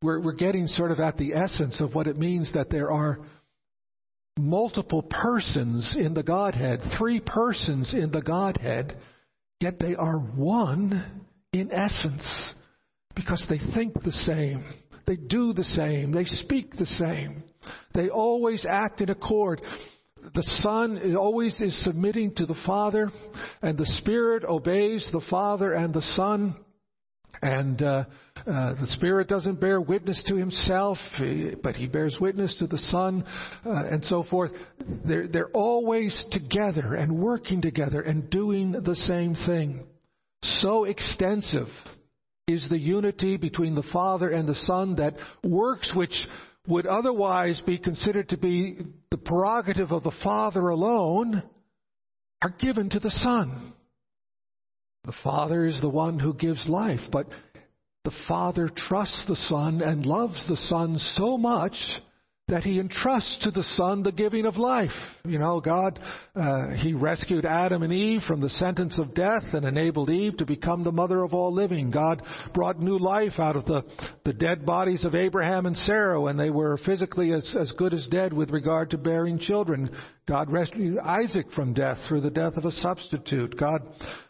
We're, 0.03 0.21
we're 0.21 0.33
getting 0.33 0.67
sort 0.67 0.91
of 0.91 1.01
at 1.01 1.17
the 1.17 1.35
essence 1.35 1.81
of 1.81 1.95
what 1.95 2.07
it 2.07 2.19
means 2.19 2.53
that 2.53 2.71
there 2.71 2.91
are 2.91 3.19
multiple 4.39 5.03
persons 5.03 5.95
in 5.97 6.15
the 6.15 6.23
Godhead, 6.23 6.81
three 6.99 7.21
persons 7.21 7.95
in 7.95 8.11
the 8.11 8.23
Godhead, 8.23 8.97
yet 9.61 9.79
they 9.79 9.95
are 9.95 10.19
one 10.19 11.25
in 11.53 11.73
essence 11.73 12.29
because 13.15 13.45
they 13.49 13.59
think 13.59 13.95
the 14.03 14.13
same, 14.13 14.65
they 15.07 15.17
do 15.17 15.53
the 15.53 15.65
same, 15.65 16.11
they 16.11 16.25
speak 16.25 16.77
the 16.77 16.87
same, 16.87 17.45
they 17.95 18.09
always 18.09 18.67
act 18.69 19.01
in 19.01 19.11
accord. 19.11 19.61
The 20.35 20.43
Son 20.43 21.15
always 21.17 21.61
is 21.61 21.85
submitting 21.85 22.35
to 22.37 22.47
the 22.47 22.59
Father, 22.67 23.13
and 23.63 23.77
the 23.77 23.87
Spirit 23.87 24.43
obeys 24.43 25.09
the 25.13 25.21
Father 25.21 25.73
and 25.75 25.93
the 25.93 26.03
Son. 26.03 26.57
And 27.45 27.83
uh, 27.83 28.05
uh, 28.47 28.75
the 28.81 28.87
Spirit 28.87 29.29
doesn't 29.29 29.61
bear 29.61 29.79
witness 29.79 30.23
to 30.29 30.35
Himself, 30.35 30.97
but 31.63 31.77
He 31.77 31.87
bears 31.87 32.17
witness 32.19 32.55
to 32.59 32.67
the 32.67 32.79
Son, 32.79 33.23
uh, 33.67 33.85
and 33.91 34.03
so 34.03 34.23
forth. 34.23 34.53
They're, 35.05 35.29
they're 35.29 35.51
always 35.51 36.25
together 36.31 36.95
and 36.95 37.19
working 37.19 37.61
together 37.61 38.01
and 38.01 38.31
doing 38.31 38.73
the 38.73 38.97
same 38.97 39.35
thing. 39.35 39.85
So 40.43 40.85
extensive 40.85 41.69
is 42.49 42.67
the 42.71 42.79
unity 42.79 43.37
between 43.37 43.75
the 43.75 43.83
Father 43.83 44.31
and 44.31 44.49
the 44.49 44.55
Son 44.55 44.95
that 44.97 45.17
works 45.43 45.95
which 45.95 46.27
would 46.67 46.87
otherwise 46.87 47.61
be 47.61 47.77
considered 47.77 48.31
to 48.31 48.39
be 48.39 48.79
the 49.11 49.19
prerogative 49.19 49.93
of 49.93 50.03
the 50.03 50.17
Father 50.23 50.71
alone 50.71 51.43
are 52.41 52.55
given 52.59 52.89
to 52.89 53.01
the 53.01 53.11
Son. 53.11 53.75
The 55.05 55.15
Father 55.23 55.67
is 55.67 55.81
the 55.81 55.89
one 55.89 56.19
who 56.19 56.35
gives 56.35 56.69
life, 56.69 57.01
but 57.13 57.27
the 58.05 58.15
Father 58.27 58.69
trusts 58.69 59.25
the 59.27 59.37
Son 59.37 59.81
and 59.81 60.07
loves 60.07 60.47
the 60.47 60.57
Son 60.57 60.99
so 60.99 61.37
much 61.37 61.77
that 62.49 62.63
he 62.63 62.79
entrusts 62.79 63.39
to 63.39 63.51
the 63.51 63.63
Son 63.63 64.03
the 64.03 64.13
giving 64.13 64.45
of 64.45 64.59
life. 64.59 64.93
You 65.25 65.39
know, 65.39 65.61
God, 65.61 65.99
uh, 66.37 66.73
he 66.73 66.93
rescued 66.93 67.47
Adam 67.47 67.83
and 67.83 67.93
Eve 67.93 68.21
from 68.23 68.43
the 68.43 68.51
sentence 68.51 68.99
of 68.99 69.15
death 69.15 69.55
and 69.55 69.65
enabled 69.65 70.11
Eve 70.11 70.37
to 70.37 70.45
become 70.45 70.85
the 70.85 70.93
mother 70.93 71.23
of 71.23 71.33
all 71.33 71.55
living. 71.55 71.91
God 71.91 72.23
brought 72.53 72.79
new 72.79 72.99
life 72.99 73.39
out 73.39 73.57
of 73.57 73.65
the, 73.65 73.83
the 74.25 74.35
dead 74.35 74.67
bodies 74.67 75.05
of 75.05 75.15
Abraham 75.15 75.65
and 75.65 75.75
Sarah 75.75 76.21
when 76.21 76.37
they 76.37 76.51
were 76.51 76.77
physically 76.77 77.33
as, 77.33 77.57
as 77.59 77.73
good 77.73 77.95
as 77.95 78.07
dead 78.09 78.35
with 78.35 78.51
regard 78.51 78.91
to 78.91 78.99
bearing 78.99 79.39
children. 79.39 79.91
God 80.27 80.51
rescued 80.51 80.99
Isaac 80.99 81.53
from 81.53 81.75
death 81.75 81.99
through 82.09 82.23
the 82.23 82.31
death 82.31 82.57
of 82.57 82.65
a 82.65 82.71
substitute. 82.71 83.59
God 83.59 83.83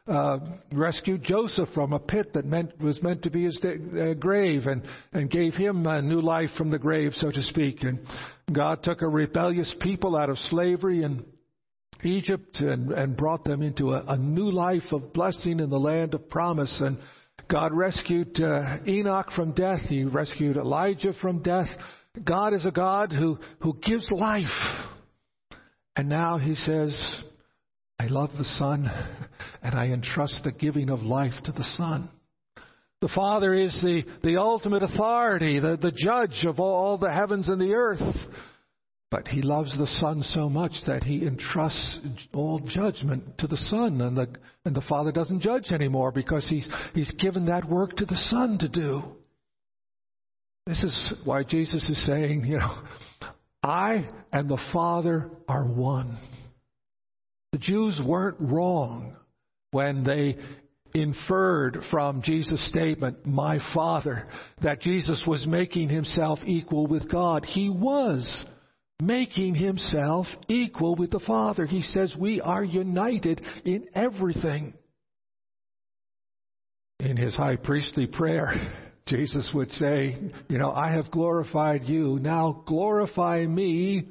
uh, 0.09 0.39
rescued 0.73 1.23
Joseph 1.23 1.69
from 1.73 1.93
a 1.93 2.01
pit 2.01 2.33
that 2.35 2.45
meant, 2.45 2.81
was 2.81 3.01
meant 3.01 3.23
to 3.23 3.31
be 3.31 3.45
his 3.45 3.61
de- 3.61 4.11
uh, 4.11 4.15
grave 4.15 4.67
and, 4.67 4.83
and 5.13 5.31
gave 5.31 5.55
him 5.55 5.87
a 5.87 6.03
new 6.03 6.21
life 6.21 6.51
from 6.57 6.71
the 6.71 6.81
grave, 6.81 7.13
so 7.15 7.31
to 7.31 7.43
speak. 7.45 7.85
And 7.85 8.01
God 8.53 8.83
took 8.83 9.03
a 9.03 9.09
rebellious 9.09 9.73
people 9.81 10.17
out 10.17 10.31
of 10.31 10.39
slavery 10.39 11.05
in 11.05 11.25
Egypt 12.03 12.59
and, 12.59 12.91
and 12.91 13.17
brought 13.17 13.45
them 13.45 13.63
into 13.63 13.93
a, 13.93 14.05
a, 14.09 14.19
new 14.19 14.51
life 14.51 14.91
of 14.91 15.13
blessing 15.13 15.61
in 15.61 15.71
the 15.71 15.79
land 15.79 16.15
of 16.15 16.29
promise. 16.29 16.77
And 16.81 16.99
God 17.49 17.73
rescued 17.73 18.41
uh, 18.43 18.79
Enoch 18.85 19.31
from 19.31 19.53
death. 19.53 19.81
He 19.89 20.03
rescued 20.03 20.57
Elijah 20.57 21.13
from 21.13 21.41
death. 21.41 21.69
God 22.25 22.53
is 22.53 22.67
a 22.67 22.73
God 22.73 23.13
who, 23.13 23.39
who 23.61 23.79
gives 23.81 24.11
life. 24.11 24.91
And 25.97 26.09
now 26.09 26.39
he 26.39 26.55
says, 26.55 26.99
I 27.99 28.07
love 28.07 28.31
the 28.37 28.45
Son, 28.45 28.91
and 29.63 29.75
I 29.75 29.87
entrust 29.89 30.45
the 30.45 30.53
giving 30.53 30.91
of 30.91 31.03
life 31.03 31.35
to 31.45 31.53
the 31.53 31.65
Son. 31.77 32.09
The 33.01 33.09
Father 33.09 33.55
is 33.55 33.81
the, 33.83 34.05
the 34.23 34.39
ultimate 34.39 34.83
authority, 34.83 35.61
the, 35.61 35.77
the 35.77 35.93
judge 35.93 36.45
of 36.47 36.59
all 36.59 36.97
the 36.97 37.13
heavens 37.13 37.49
and 37.49 37.61
the 37.61 37.75
earth. 37.75 38.01
But 39.11 39.29
he 39.29 39.43
loves 39.43 39.77
the 39.77 39.87
Son 39.87 40.23
so 40.23 40.49
much 40.49 40.73
that 40.87 41.05
he 41.05 41.25
entrusts 41.25 42.01
all 42.33 42.59
judgment 42.59 43.39
to 43.39 43.47
the 43.47 43.57
Son, 43.57 44.01
and 44.01 44.17
the, 44.17 44.29
and 44.65 44.75
the 44.75 44.81
Father 44.81 45.13
doesn't 45.13 45.41
judge 45.41 45.71
anymore 45.71 46.11
because 46.11 46.49
he's, 46.49 46.69
he's 46.95 47.11
given 47.13 47.47
that 47.47 47.69
work 47.69 47.97
to 47.99 48.07
the 48.07 48.17
Son 48.17 48.59
to 48.59 48.69
do. 48.69 49.05
This 50.67 50.83
is 50.83 51.15
why 51.25 51.45
Jesus 51.45 51.89
is 51.89 52.05
saying, 52.07 52.47
you 52.47 52.59
know, 52.59 52.75
I 53.65 54.09
and 54.31 54.49
the 54.49 54.63
Father 54.73 55.31
are 55.49 55.67
one. 55.67 56.19
The 57.53 57.59
Jews 57.59 57.99
weren't 58.05 58.37
wrong 58.41 59.17
when 59.71 60.05
they 60.05 60.37
inferred 60.95 61.83
from 61.91 62.21
Jesus' 62.23 62.67
statement, 62.69 63.25
my 63.25 63.59
Father, 63.73 64.29
that 64.63 64.81
Jesus 64.81 65.25
was 65.27 65.47
making 65.47 65.89
himself 65.89 66.41
equal 66.45 66.87
with 66.87 67.11
God. 67.11 67.47
He 67.47 67.71
was 67.71 68.45
making 69.01 69.55
himself 69.55 70.27
equal 70.49 70.95
with 70.95 71.11
the 71.11 71.21
Father. 71.21 71.65
He 71.65 71.83
says 71.83 72.15
we 72.15 72.41
are 72.41 72.63
united 72.63 73.41
in 73.65 73.87
everything. 73.95 74.75
in 77.01 77.17
his 77.17 77.35
high 77.35 77.57
priestly 77.57 78.07
prayer, 78.07 78.55
Jesus 79.07 79.51
would 79.55 79.71
say, 79.73 80.17
You 80.49 80.59
know, 80.59 80.73
I 80.73 80.93
have 80.93 81.11
glorified 81.11 81.85
you. 81.85 82.19
Now 82.21 82.63
glorify 82.67 83.45
me 83.45 84.09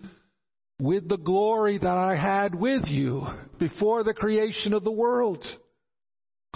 with 0.79 1.07
the 1.09 1.17
glory 1.17 1.77
that 1.77 1.87
I 1.87 2.15
had 2.15 2.53
with 2.53 2.87
you 2.87 3.25
before 3.59 4.03
the 4.03 4.13
creation 4.13 4.73
of 4.73 4.83
the 4.83 4.91
world. 4.91 5.45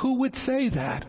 Who 0.01 0.19
would 0.19 0.35
say 0.35 0.69
that? 0.69 1.05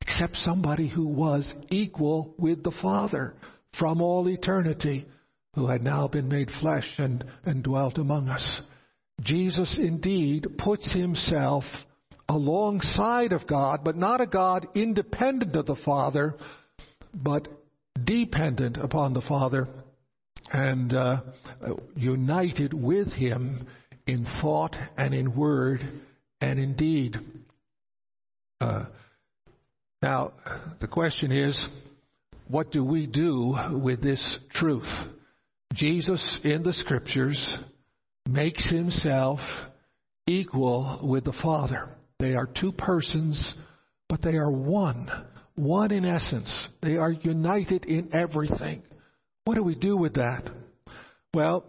Except 0.00 0.36
somebody 0.36 0.88
who 0.88 1.06
was 1.06 1.52
equal 1.70 2.34
with 2.38 2.62
the 2.62 2.72
Father 2.82 3.34
from 3.78 4.00
all 4.00 4.28
eternity, 4.28 5.06
who 5.54 5.66
had 5.66 5.82
now 5.82 6.08
been 6.08 6.28
made 6.28 6.50
flesh 6.60 6.94
and, 6.98 7.24
and 7.44 7.62
dwelt 7.62 7.98
among 7.98 8.28
us. 8.28 8.60
Jesus 9.20 9.78
indeed 9.78 10.46
puts 10.58 10.90
himself 10.92 11.64
alongside 12.28 13.32
of 13.32 13.46
God, 13.46 13.80
but 13.84 13.96
not 13.96 14.20
a 14.20 14.26
God 14.26 14.66
independent 14.74 15.54
of 15.54 15.66
the 15.66 15.76
Father, 15.76 16.34
but 17.14 17.48
dependent 18.04 18.76
upon 18.76 19.12
the 19.12 19.20
Father 19.20 19.68
and 20.52 20.92
uh, 20.92 21.20
united 21.94 22.74
with 22.74 23.12
Him 23.12 23.66
in 24.06 24.26
thought 24.40 24.76
and 24.96 25.14
in 25.14 25.36
word 25.36 25.82
and 26.40 26.58
in 26.58 26.74
deed. 26.74 27.16
Uh, 28.60 28.86
now, 30.02 30.32
the 30.80 30.88
question 30.88 31.30
is, 31.30 31.68
what 32.48 32.72
do 32.72 32.84
we 32.84 33.06
do 33.06 33.54
with 33.72 34.02
this 34.02 34.38
truth? 34.50 34.88
Jesus 35.72 36.38
in 36.42 36.62
the 36.62 36.72
Scriptures 36.72 37.56
makes 38.28 38.68
himself 38.68 39.40
equal 40.26 41.00
with 41.02 41.24
the 41.24 41.32
Father. 41.32 41.88
They 42.18 42.34
are 42.34 42.46
two 42.46 42.72
persons, 42.72 43.54
but 44.08 44.22
they 44.22 44.36
are 44.36 44.50
one. 44.50 45.10
One 45.54 45.90
in 45.90 46.04
essence. 46.04 46.68
They 46.80 46.96
are 46.96 47.12
united 47.12 47.84
in 47.84 48.14
everything. 48.14 48.82
What 49.44 49.54
do 49.54 49.62
we 49.62 49.74
do 49.74 49.96
with 49.96 50.14
that? 50.14 50.48
Well, 51.34 51.64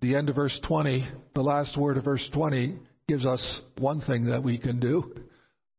the 0.00 0.16
end 0.16 0.28
of 0.28 0.36
verse 0.36 0.58
20, 0.66 1.08
the 1.34 1.42
last 1.42 1.76
word 1.76 1.96
of 1.96 2.04
verse 2.04 2.28
20, 2.32 2.78
gives 3.08 3.26
us 3.26 3.60
one 3.78 4.00
thing 4.00 4.26
that 4.26 4.42
we 4.42 4.58
can 4.58 4.80
do 4.80 5.14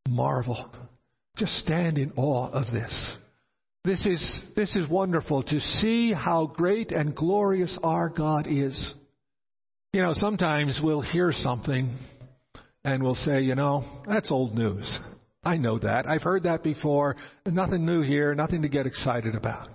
marvel. 0.07 0.71
Just 1.37 1.55
stand 1.57 1.97
in 1.97 2.11
awe 2.15 2.49
of 2.49 2.71
this. 2.73 3.13
This 3.85 4.05
is, 4.05 4.45
this 4.55 4.75
is 4.75 4.89
wonderful 4.89 5.43
to 5.43 5.59
see 5.59 6.11
how 6.11 6.47
great 6.47 6.91
and 6.91 7.15
glorious 7.15 7.77
our 7.81 8.09
God 8.09 8.45
is. 8.47 8.93
You 9.93 10.01
know, 10.01 10.13
sometimes 10.13 10.81
we'll 10.83 11.01
hear 11.01 11.31
something 11.31 11.95
and 12.83 13.01
we'll 13.01 13.15
say, 13.15 13.41
you 13.41 13.55
know, 13.55 13.85
that's 14.07 14.31
old 14.31 14.53
news. 14.53 14.99
I 15.43 15.57
know 15.57 15.79
that. 15.79 16.07
I've 16.07 16.23
heard 16.23 16.43
that 16.43 16.63
before. 16.63 17.15
Nothing 17.45 17.85
new 17.85 18.01
here, 18.01 18.35
nothing 18.35 18.63
to 18.63 18.69
get 18.69 18.85
excited 18.85 19.35
about. 19.35 19.69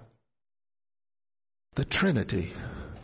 The 1.76 1.84
Trinity, 1.84 2.52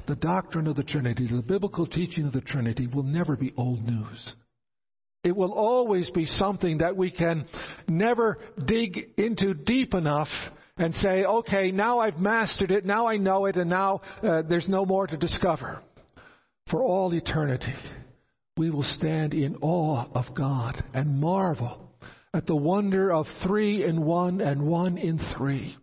the 0.06 0.14
doctrine 0.14 0.66
of 0.66 0.76
the 0.76 0.84
Trinity, 0.84 1.26
the 1.26 1.42
biblical 1.42 1.86
teaching 1.86 2.26
of 2.26 2.32
the 2.32 2.40
Trinity 2.40 2.86
will 2.86 3.02
never 3.02 3.36
be 3.36 3.52
old 3.56 3.82
news. 3.82 4.34
It 5.24 5.36
will 5.36 5.52
always 5.52 6.08
be 6.10 6.24
something 6.24 6.78
that 6.78 6.96
we 6.96 7.10
can 7.10 7.46
never 7.88 8.38
dig 8.64 9.10
into 9.16 9.54
deep 9.54 9.94
enough 9.94 10.28
and 10.76 10.94
say, 10.94 11.24
okay, 11.24 11.70
now 11.70 11.98
I've 11.98 12.18
mastered 12.18 12.70
it, 12.70 12.86
now 12.86 13.06
I 13.06 13.18
know 13.18 13.44
it, 13.46 13.56
and 13.56 13.68
now 13.68 14.00
uh, 14.22 14.42
there's 14.48 14.68
no 14.68 14.86
more 14.86 15.06
to 15.06 15.16
discover. 15.16 15.82
For 16.70 16.82
all 16.82 17.12
eternity, 17.12 17.74
we 18.56 18.70
will 18.70 18.82
stand 18.82 19.34
in 19.34 19.56
awe 19.60 20.06
of 20.14 20.34
God 20.34 20.82
and 20.94 21.20
marvel 21.20 21.89
at 22.32 22.46
the 22.46 22.56
wonder 22.56 23.12
of 23.12 23.26
three 23.42 23.84
in 23.84 24.04
one 24.04 24.40
and 24.40 24.62
one 24.62 24.98
in 24.98 25.18
three. 25.36 25.76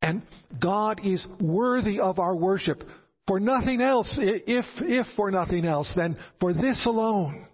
And 0.00 0.22
God 0.58 1.00
is 1.04 1.24
worthy 1.40 2.00
of 2.00 2.18
our 2.18 2.34
worship 2.34 2.82
for 3.26 3.38
nothing 3.38 3.80
else, 3.80 4.18
if, 4.18 4.66
if 4.78 5.06
for 5.14 5.30
nothing 5.30 5.64
else, 5.64 5.92
then 5.94 6.16
for 6.40 6.52
this 6.52 6.84
alone. 6.86 7.46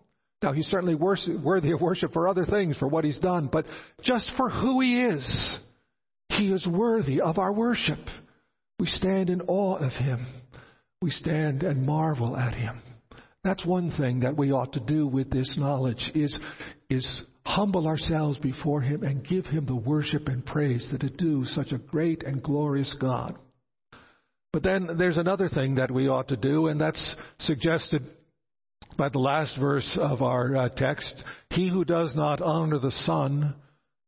Now, 0.42 0.52
he's 0.52 0.66
certainly 0.66 0.94
worthy 0.94 1.72
of 1.72 1.80
worship 1.80 2.12
for 2.12 2.28
other 2.28 2.44
things, 2.44 2.76
for 2.76 2.86
what 2.86 3.04
he's 3.04 3.18
done, 3.18 3.48
but 3.50 3.66
just 4.02 4.30
for 4.36 4.48
who 4.48 4.80
he 4.80 5.00
is, 5.00 5.58
he 6.28 6.52
is 6.52 6.66
worthy 6.66 7.20
of 7.20 7.38
our 7.38 7.52
worship. 7.52 7.98
We 8.78 8.86
stand 8.86 9.30
in 9.30 9.42
awe 9.42 9.76
of 9.76 9.92
him. 9.92 10.24
We 11.02 11.10
stand 11.10 11.64
and 11.64 11.84
marvel 11.84 12.36
at 12.36 12.54
him. 12.54 12.80
That's 13.42 13.66
one 13.66 13.90
thing 13.90 14.20
that 14.20 14.36
we 14.36 14.52
ought 14.52 14.74
to 14.74 14.80
do 14.80 15.06
with 15.06 15.30
this 15.30 15.56
knowledge 15.56 16.12
is, 16.14 16.38
is 16.88 17.24
humble 17.48 17.86
ourselves 17.86 18.38
before 18.38 18.82
him 18.82 19.02
and 19.02 19.26
give 19.26 19.46
him 19.46 19.64
the 19.64 19.74
worship 19.74 20.28
and 20.28 20.44
praise 20.44 20.86
that 20.92 21.02
is 21.02 21.10
due 21.12 21.46
such 21.46 21.72
a 21.72 21.78
great 21.78 22.22
and 22.22 22.42
glorious 22.42 22.94
God. 23.00 23.36
But 24.52 24.62
then 24.62 24.98
there's 24.98 25.16
another 25.16 25.48
thing 25.48 25.76
that 25.76 25.90
we 25.90 26.08
ought 26.08 26.28
to 26.28 26.36
do, 26.36 26.66
and 26.66 26.78
that's 26.78 27.16
suggested 27.38 28.02
by 28.98 29.08
the 29.08 29.18
last 29.18 29.58
verse 29.58 29.98
of 29.98 30.20
our 30.20 30.56
uh, 30.56 30.68
text. 30.68 31.24
He 31.48 31.70
who 31.70 31.86
does 31.86 32.14
not 32.14 32.42
honor 32.42 32.78
the 32.78 32.90
Son 32.90 33.54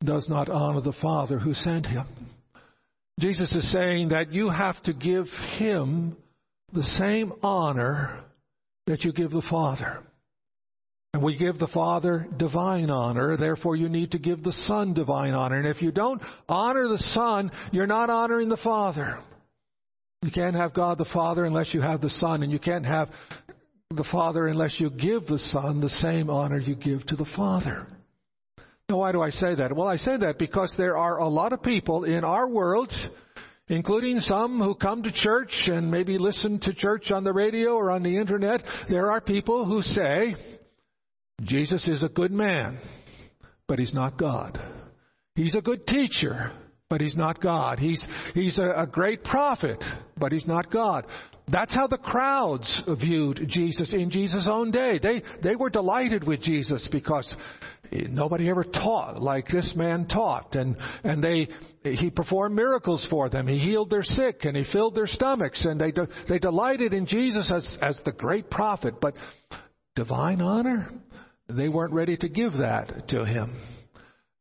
does 0.05 0.29
not 0.29 0.51
honor 0.51 0.83
the 0.83 0.93
Father 0.93 1.39
who 1.39 1.55
sent 1.55 1.87
him. 1.87 2.07
Jesus 3.19 3.53
is 3.53 3.73
saying 3.73 4.11
that 4.11 4.35
you 4.35 4.51
have 4.51 4.83
to 4.83 4.93
give 4.93 5.29
him 5.57 6.15
the 6.75 6.85
same 6.85 7.33
honor 7.43 8.23
that 8.87 9.03
you 9.05 9.13
give 9.13 9.31
the 9.31 9.43
Father. 9.49 10.03
And 11.13 11.23
we 11.25 11.37
give 11.37 11.59
the 11.59 11.67
Father 11.67 12.29
divine 12.37 12.89
honor, 12.89 13.37
therefore 13.37 13.75
you 13.75 13.89
need 13.89 14.13
to 14.13 14.19
give 14.19 14.45
the 14.45 14.53
Son 14.53 14.95
divine 14.95 15.35
honor. 15.35 15.57
And 15.57 15.67
if 15.67 15.83
you 15.83 15.91
don't 15.91 16.23
honor 16.49 16.87
the 16.87 16.99
Son, 16.99 17.51
you're 17.73 17.87
not 17.87 18.11
honoring 18.11 18.49
the 18.49 18.57
Father. 18.57 19.19
You 20.23 20.31
can't 20.31 20.55
have 20.55 20.73
God 20.73 20.99
the 20.99 21.05
Father 21.07 21.45
unless 21.45 21.75
you 21.75 21.81
have 21.81 22.01
the 22.01 22.11
Son, 22.11 22.43
and 22.43 22.53
you 22.53 22.59
can't 22.59 22.87
have 22.87 23.09
the 23.91 24.05
Father 24.05 24.47
unless 24.47 24.79
you 24.79 24.89
give 24.89 25.27
the 25.27 25.39
Son 25.39 25.81
the 25.81 25.89
same 25.89 26.31
honor 26.31 26.59
you 26.59 26.77
give 26.77 27.05
to 27.07 27.17
the 27.17 27.25
Father. 27.25 27.89
Now, 28.89 28.99
why 28.99 29.13
do 29.13 29.21
I 29.21 29.31
say 29.31 29.55
that? 29.55 29.75
Well, 29.75 29.89
I 29.89 29.97
say 29.97 30.17
that 30.17 30.39
because 30.39 30.75
there 30.77 30.97
are 30.97 31.19
a 31.19 31.29
lot 31.29 31.53
of 31.53 31.63
people 31.63 32.05
in 32.05 32.23
our 32.23 32.49
world, 32.49 32.93
including 33.69 34.21
some 34.21 34.61
who 34.61 34.75
come 34.75 35.03
to 35.05 35.13
church 35.13 35.69
and 35.69 35.91
maybe 35.91 36.19
listen 36.19 36.61
to 36.61 36.75
church 36.75 37.11
on 37.11 37.25
the 37.25 37.33
radio 37.33 37.73
or 37.73 37.91
on 37.91 38.03
the 38.03 38.17
internet. 38.17 38.63
There 38.89 39.11
are 39.11 39.21
people 39.21 39.65
who 39.65 39.83
say, 39.83 40.35
Jesus 41.43 41.87
is 41.89 42.03
a 42.03 42.09
good 42.09 42.33
man, 42.33 42.79
but 43.67 43.79
he's 43.79 43.95
not 43.95 44.19
God. 44.19 44.61
He's 45.35 45.55
a 45.55 45.61
good 45.61 45.87
teacher, 45.87 46.53
but 46.89 47.01
he's 47.01 47.17
not 47.17 47.41
God. 47.41 47.79
He's, 47.79 48.05
he's 48.35 48.59
a, 48.59 48.83
a 48.83 48.87
great 48.87 49.25
prophet, 49.25 49.83
but 50.19 50.33
he's 50.33 50.47
not 50.47 50.71
God. 50.71 51.07
That's 51.49 51.73
how 51.73 51.87
the 51.87 51.99
crowds 51.99 52.83
viewed 52.87 53.45
Jesus 53.49 53.93
in 53.93 54.11
Jesus' 54.11 54.47
own 54.49 54.71
day. 54.71 54.99
They, 55.03 55.23
they 55.43 55.57
were 55.57 55.71
delighted 55.71 56.25
with 56.25 56.43
Jesus 56.43 56.89
because 56.93 57.35
nobody 57.93 58.49
ever 58.49 58.63
taught 58.63 59.21
like 59.21 59.49
this 59.49 59.75
man 59.75 60.07
taught. 60.07 60.55
And, 60.55 60.77
and 61.03 61.23
they, 61.23 61.49
he 61.83 62.11
performed 62.11 62.55
miracles 62.55 63.05
for 63.11 63.29
them. 63.29 63.49
He 63.49 63.59
healed 63.59 63.91
their 63.91 64.05
sick 64.05 64.45
and 64.45 64.57
he 64.57 64.65
filled 64.65 64.95
their 64.95 65.09
stomachs. 65.09 65.65
And 65.65 65.81
they, 65.81 65.93
they 66.29 66.39
delighted 66.39 66.93
in 66.93 67.07
Jesus 67.07 67.51
as, 67.51 67.79
as 67.81 67.99
the 68.05 68.13
great 68.13 68.51
prophet. 68.51 69.01
But 69.01 69.15
divine 69.97 70.41
honor? 70.41 70.89
They 71.57 71.69
weren't 71.69 71.93
ready 71.93 72.17
to 72.17 72.29
give 72.29 72.55
that 72.55 73.09
to 73.09 73.25
him. 73.25 73.57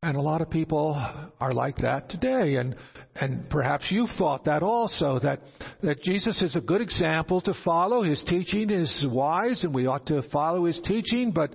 And 0.02 0.16
a 0.16 0.22
lot 0.22 0.42
of 0.42 0.50
people 0.50 0.94
are 1.42 1.54
like 1.54 1.78
that 1.78 2.10
today. 2.10 2.56
And, 2.56 2.76
and 3.16 3.50
perhaps 3.50 3.92
you've 3.92 4.12
thought 4.18 4.46
that 4.46 4.64
also, 4.64 5.20
that, 5.20 5.42
that 5.84 6.02
Jesus 6.02 6.42
is 6.42 6.56
a 6.56 6.62
good 6.62 6.80
example 6.80 7.42
to 7.42 7.54
follow. 7.66 8.02
His 8.04 8.24
teaching 8.24 8.70
is 8.70 9.06
wise 9.10 9.62
and 9.64 9.76
we 9.76 9.88
ought 9.88 10.06
to 10.06 10.22
follow 10.32 10.66
his 10.66 10.80
teaching, 10.80 11.32
but 11.32 11.52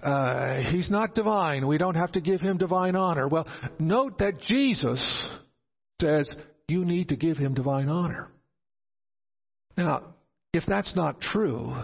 uh, 0.00 0.62
he's 0.70 0.88
not 0.88 1.16
divine. 1.16 1.66
We 1.66 1.76
don't 1.76 1.96
have 1.96 2.12
to 2.12 2.20
give 2.20 2.40
him 2.40 2.56
divine 2.56 2.94
honor. 2.94 3.26
Well, 3.26 3.48
note 3.80 4.18
that 4.18 4.38
Jesus 4.38 5.02
says 6.00 6.32
you 6.68 6.84
need 6.84 7.08
to 7.08 7.16
give 7.16 7.36
him 7.36 7.54
divine 7.54 7.88
honor. 7.88 8.28
Now, 9.76 10.14
if 10.52 10.64
that's 10.66 10.94
not 10.94 11.20
true, 11.20 11.74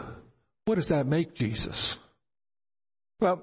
what 0.66 0.76
does 0.76 0.90
that 0.90 1.06
make 1.06 1.34
Jesus? 1.34 1.96
Well, 3.24 3.42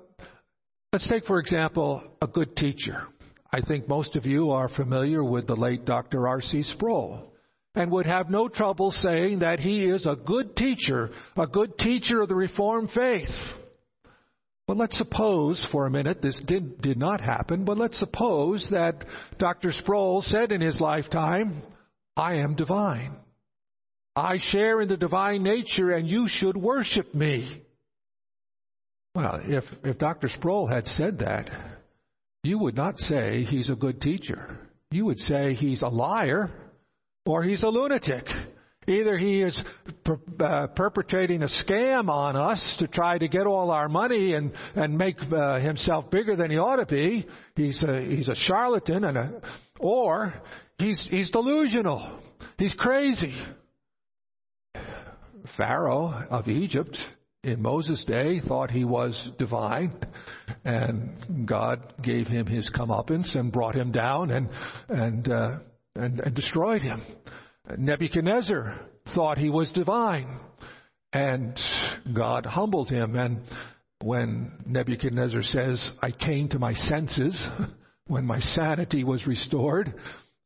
let's 0.93 1.09
take, 1.09 1.25
for 1.25 1.39
example, 1.39 2.03
a 2.21 2.27
good 2.27 2.55
teacher. 2.55 3.07
I 3.51 3.61
think 3.61 3.87
most 3.87 4.15
of 4.15 4.27
you 4.27 4.51
are 4.51 4.69
familiar 4.69 5.23
with 5.23 5.47
the 5.47 5.55
late 5.55 5.85
Dr. 5.85 6.27
R.C. 6.27 6.61
Sproul 6.61 7.33
and 7.73 7.89
would 7.89 8.05
have 8.05 8.29
no 8.29 8.47
trouble 8.47 8.91
saying 8.91 9.39
that 9.39 9.59
he 9.59 9.85
is 9.85 10.05
a 10.05 10.15
good 10.15 10.55
teacher, 10.55 11.09
a 11.35 11.47
good 11.47 11.79
teacher 11.79 12.21
of 12.21 12.29
the 12.29 12.35
Reformed 12.35 12.91
faith. 12.91 13.33
But 14.67 14.77
let's 14.77 14.99
suppose 14.99 15.65
for 15.71 15.87
a 15.87 15.91
minute 15.91 16.21
this 16.21 16.39
did, 16.45 16.79
did 16.79 16.99
not 16.99 17.19
happen, 17.19 17.65
but 17.65 17.79
let's 17.79 17.97
suppose 17.97 18.69
that 18.69 19.03
Dr. 19.39 19.71
Sproul 19.71 20.21
said 20.21 20.51
in 20.51 20.61
his 20.61 20.79
lifetime, 20.79 21.59
I 22.15 22.35
am 22.35 22.53
divine. 22.53 23.15
I 24.15 24.37
share 24.37 24.79
in 24.79 24.89
the 24.89 24.97
divine 24.97 25.41
nature 25.41 25.89
and 25.89 26.07
you 26.07 26.27
should 26.27 26.55
worship 26.55 27.15
me. 27.15 27.63
Well, 29.13 29.41
if, 29.43 29.65
if 29.83 29.97
Dr. 29.97 30.29
Sproul 30.29 30.67
had 30.67 30.87
said 30.87 31.19
that, 31.19 31.49
you 32.43 32.57
would 32.59 32.75
not 32.75 32.97
say 32.97 33.43
he's 33.43 33.69
a 33.69 33.75
good 33.75 34.01
teacher. 34.01 34.57
You 34.89 35.05
would 35.05 35.19
say 35.19 35.53
he's 35.53 35.81
a 35.81 35.87
liar 35.87 36.49
or 37.25 37.43
he's 37.43 37.63
a 37.63 37.67
lunatic. 37.67 38.25
Either 38.87 39.15
he 39.15 39.43
is 39.43 39.61
per, 40.03 40.19
uh, 40.39 40.67
perpetrating 40.67 41.43
a 41.43 41.47
scam 41.47 42.09
on 42.09 42.35
us 42.35 42.77
to 42.79 42.87
try 42.87 43.17
to 43.17 43.27
get 43.27 43.45
all 43.45 43.69
our 43.69 43.87
money 43.87 44.33
and, 44.33 44.53
and 44.75 44.97
make 44.97 45.17
uh, 45.31 45.59
himself 45.59 46.09
bigger 46.09 46.35
than 46.35 46.49
he 46.49 46.57
ought 46.57 46.77
to 46.77 46.85
be. 46.87 47.27
He's 47.55 47.83
a, 47.83 48.01
he's 48.01 48.27
a 48.27 48.35
charlatan 48.35 49.03
and 49.03 49.17
a, 49.17 49.41
or 49.79 50.33
he's, 50.79 51.07
he's 51.11 51.29
delusional. 51.29 52.19
He's 52.57 52.73
crazy. 52.73 53.35
Pharaoh 55.57 56.25
of 56.29 56.47
Egypt 56.47 56.97
in 57.43 57.61
Moses' 57.61 58.05
day 58.05 58.39
thought 58.39 58.69
he 58.69 58.85
was 58.85 59.29
divine, 59.39 59.93
and 60.63 61.47
God 61.47 61.93
gave 62.01 62.27
him 62.27 62.45
his 62.45 62.69
comeuppance 62.69 63.35
and 63.35 63.51
brought 63.51 63.75
him 63.75 63.91
down 63.91 64.29
and 64.29 64.49
and 64.89 65.27
uh, 65.27 65.57
and, 65.95 66.19
and 66.19 66.35
destroyed 66.35 66.81
him. 66.81 67.01
Nebuchadnezzar 67.77 68.79
thought 69.15 69.37
he 69.37 69.49
was 69.49 69.71
divine, 69.71 70.39
and 71.13 71.59
God 72.13 72.45
humbled 72.45 72.89
him. 72.89 73.15
And 73.15 73.41
when 74.03 74.51
Nebuchadnezzar 74.67 75.41
says, 75.41 75.91
"I 75.99 76.11
came 76.11 76.49
to 76.49 76.59
my 76.59 76.73
senses," 76.73 77.35
when 78.07 78.25
my 78.25 78.39
sanity 78.39 79.03
was 79.03 79.25
restored, 79.25 79.95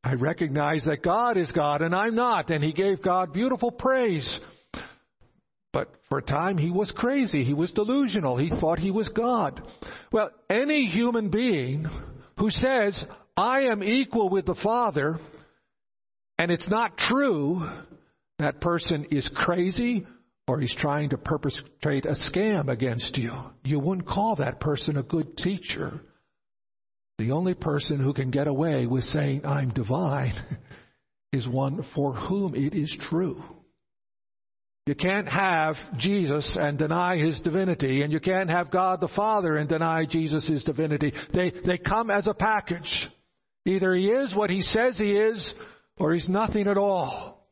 I 0.01 0.13
recognize 0.13 0.85
that 0.85 1.03
God 1.03 1.35
is 1.35 1.51
God 1.51 1.81
and 1.81 1.93
I'm 1.93 2.15
not, 2.15 2.51
and 2.51 2.63
he 2.63 2.71
gave 2.71 3.01
God 3.01 3.33
beautiful 3.33 3.71
praise. 3.71 4.39
But 5.75 5.89
for 6.07 6.19
a 6.19 6.23
time, 6.23 6.57
he 6.57 6.71
was 6.71 6.93
crazy. 6.93 7.43
He 7.43 7.53
was 7.53 7.69
delusional. 7.69 8.37
He 8.37 8.47
thought 8.47 8.79
he 8.79 8.91
was 8.91 9.09
God. 9.09 9.61
Well, 10.09 10.31
any 10.49 10.85
human 10.85 11.29
being 11.29 11.85
who 12.39 12.49
says, 12.49 13.03
I 13.35 13.63
am 13.63 13.83
equal 13.83 14.29
with 14.29 14.45
the 14.45 14.55
Father, 14.55 15.19
and 16.37 16.49
it's 16.49 16.69
not 16.69 16.97
true, 16.97 17.69
that 18.39 18.61
person 18.61 19.07
is 19.11 19.27
crazy 19.35 20.07
or 20.47 20.61
he's 20.61 20.73
trying 20.73 21.09
to 21.09 21.17
perpetrate 21.17 22.05
a 22.05 22.15
scam 22.15 22.69
against 22.69 23.17
you. 23.17 23.33
You 23.65 23.79
wouldn't 23.79 24.07
call 24.07 24.37
that 24.37 24.61
person 24.61 24.95
a 24.95 25.03
good 25.03 25.35
teacher. 25.35 25.99
The 27.17 27.31
only 27.31 27.53
person 27.53 27.99
who 27.99 28.13
can 28.13 28.31
get 28.31 28.47
away 28.47 28.87
with 28.87 29.03
saying, 29.03 29.45
I'm 29.45 29.71
divine, 29.73 30.35
is 31.33 31.45
one 31.45 31.83
for 31.93 32.13
whom 32.13 32.55
it 32.55 32.73
is 32.73 32.95
true. 33.09 33.43
You 34.85 34.93
can't 34.93 35.27
have 35.27 35.77
Jesus 35.97 36.57
and 36.59 36.77
deny 36.77 37.17
his 37.17 37.41
divinity, 37.41 38.03
and 38.03 38.13
you 38.13 38.19
can't 38.19 38.51
have 38.51 38.69
God 38.69 39.01
the 39.01 39.07
Father 39.07 39.57
and 39.57 39.67
deny 39.67 40.05
Jesus' 40.05 40.45
his 40.45 40.63
divinity. 40.63 41.11
They, 41.33 41.51
they 41.65 41.79
come 41.79 42.11
as 42.11 42.27
a 42.27 42.35
package. 42.35 43.07
Either 43.65 43.95
he 43.95 44.09
is 44.09 44.35
what 44.35 44.51
he 44.51 44.61
says 44.61 44.95
he 44.97 45.11
is, 45.11 45.53
or 45.97 46.13
he's 46.13 46.29
nothing 46.29 46.67
at 46.67 46.77
all. 46.77 47.47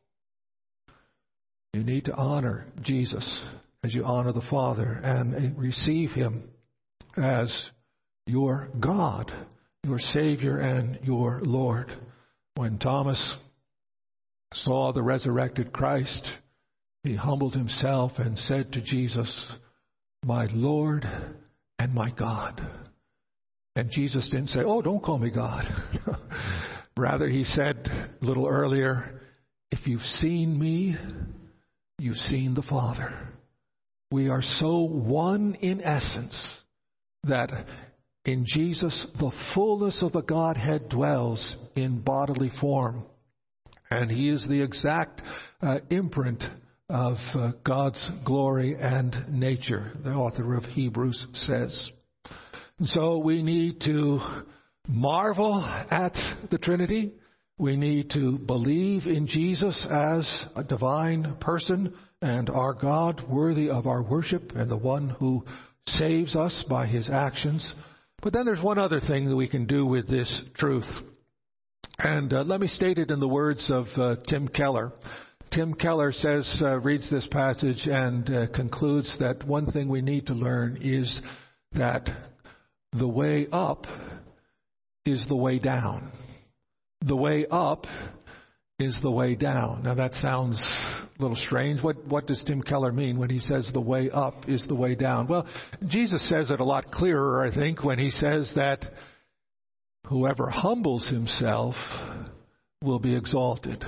You 1.72 1.82
need 1.82 2.04
to 2.04 2.14
honor 2.14 2.66
Jesus 2.82 3.42
as 3.82 3.92
you 3.92 4.04
honor 4.04 4.32
the 4.32 4.40
Father 4.40 4.92
and 5.02 5.58
receive 5.58 6.12
him 6.12 6.48
as 7.16 7.70
your 8.28 8.68
God, 8.78 9.32
your 9.82 9.98
Savior, 9.98 10.58
and 10.58 11.00
your 11.02 11.40
Lord. 11.42 11.92
When 12.54 12.78
Thomas 12.78 13.36
saw 14.52 14.92
the 14.92 15.02
resurrected 15.02 15.72
Christ, 15.72 16.30
he 17.04 17.14
humbled 17.14 17.54
himself 17.54 18.12
and 18.16 18.38
said 18.38 18.72
to 18.72 18.80
Jesus, 18.80 19.46
My 20.24 20.46
Lord 20.50 21.06
and 21.78 21.94
my 21.94 22.10
God. 22.10 22.66
And 23.76 23.90
Jesus 23.90 24.26
didn't 24.28 24.48
say, 24.48 24.60
Oh, 24.64 24.80
don't 24.80 25.02
call 25.02 25.18
me 25.18 25.30
God. 25.30 25.64
Rather, 26.96 27.28
he 27.28 27.44
said 27.44 27.86
a 27.86 28.24
little 28.24 28.46
earlier, 28.48 29.20
If 29.70 29.86
you've 29.86 30.00
seen 30.00 30.58
me, 30.58 30.96
you've 31.98 32.16
seen 32.16 32.54
the 32.54 32.62
Father. 32.62 33.28
We 34.10 34.30
are 34.30 34.42
so 34.42 34.78
one 34.84 35.56
in 35.56 35.82
essence 35.82 36.40
that 37.24 37.66
in 38.24 38.46
Jesus 38.46 39.06
the 39.18 39.32
fullness 39.54 40.02
of 40.02 40.12
the 40.12 40.22
Godhead 40.22 40.88
dwells 40.88 41.56
in 41.76 42.00
bodily 42.00 42.50
form. 42.60 43.04
And 43.90 44.10
he 44.10 44.30
is 44.30 44.46
the 44.48 44.62
exact 44.62 45.20
uh, 45.60 45.80
imprint 45.90 46.44
of 46.88 47.16
uh, 47.34 47.52
God's 47.64 48.10
glory 48.24 48.76
and 48.78 49.16
nature, 49.28 49.92
the 50.02 50.12
author 50.12 50.54
of 50.54 50.64
Hebrews 50.64 51.26
says. 51.32 51.90
And 52.78 52.88
so 52.88 53.18
we 53.18 53.42
need 53.42 53.80
to 53.82 54.20
marvel 54.86 55.64
at 55.64 56.14
the 56.50 56.58
Trinity. 56.58 57.12
We 57.56 57.76
need 57.76 58.10
to 58.10 58.38
believe 58.38 59.06
in 59.06 59.26
Jesus 59.26 59.86
as 59.90 60.46
a 60.56 60.64
divine 60.64 61.36
person 61.40 61.94
and 62.20 62.50
our 62.50 62.74
God 62.74 63.22
worthy 63.28 63.70
of 63.70 63.86
our 63.86 64.02
worship 64.02 64.52
and 64.54 64.70
the 64.70 64.76
one 64.76 65.08
who 65.08 65.44
saves 65.86 66.34
us 66.34 66.64
by 66.68 66.86
his 66.86 67.08
actions. 67.08 67.74
But 68.22 68.32
then 68.32 68.44
there's 68.44 68.62
one 68.62 68.78
other 68.78 69.00
thing 69.00 69.28
that 69.28 69.36
we 69.36 69.48
can 69.48 69.66
do 69.66 69.86
with 69.86 70.08
this 70.08 70.42
truth. 70.54 70.88
And 71.98 72.32
uh, 72.32 72.42
let 72.42 72.60
me 72.60 72.66
state 72.66 72.98
it 72.98 73.10
in 73.10 73.20
the 73.20 73.28
words 73.28 73.70
of 73.70 73.86
uh, 73.96 74.16
Tim 74.26 74.48
Keller. 74.48 74.92
Tim 75.50 75.74
Keller 75.74 76.12
says, 76.12 76.60
uh, 76.62 76.80
reads 76.80 77.08
this 77.10 77.26
passage 77.26 77.86
and 77.86 78.28
uh, 78.28 78.46
concludes 78.48 79.16
that 79.20 79.46
one 79.46 79.70
thing 79.70 79.88
we 79.88 80.02
need 80.02 80.26
to 80.26 80.34
learn 80.34 80.78
is 80.82 81.20
that 81.72 82.08
the 82.92 83.08
way 83.08 83.46
up 83.52 83.86
is 85.04 85.26
the 85.28 85.36
way 85.36 85.58
down. 85.58 86.10
The 87.02 87.16
way 87.16 87.46
up 87.50 87.86
is 88.78 88.98
the 89.02 89.10
way 89.10 89.34
down. 89.34 89.82
Now 89.84 89.94
that 89.94 90.14
sounds 90.14 90.60
a 90.60 91.22
little 91.22 91.36
strange. 91.36 91.82
What, 91.82 92.04
what 92.06 92.26
does 92.26 92.42
Tim 92.42 92.62
Keller 92.62 92.92
mean 92.92 93.18
when 93.18 93.30
he 93.30 93.38
says 93.38 93.70
the 93.72 93.80
way 93.80 94.10
up 94.10 94.48
is 94.48 94.66
the 94.66 94.74
way 94.74 94.94
down? 94.94 95.28
Well, 95.28 95.46
Jesus 95.86 96.28
says 96.28 96.50
it 96.50 96.60
a 96.60 96.64
lot 96.64 96.90
clearer, 96.90 97.44
I 97.44 97.54
think, 97.54 97.84
when 97.84 97.98
he 97.98 98.10
says 98.10 98.52
that 98.56 98.84
whoever 100.06 100.50
humbles 100.50 101.06
himself 101.06 101.76
will 102.82 102.98
be 102.98 103.14
exalted. 103.14 103.84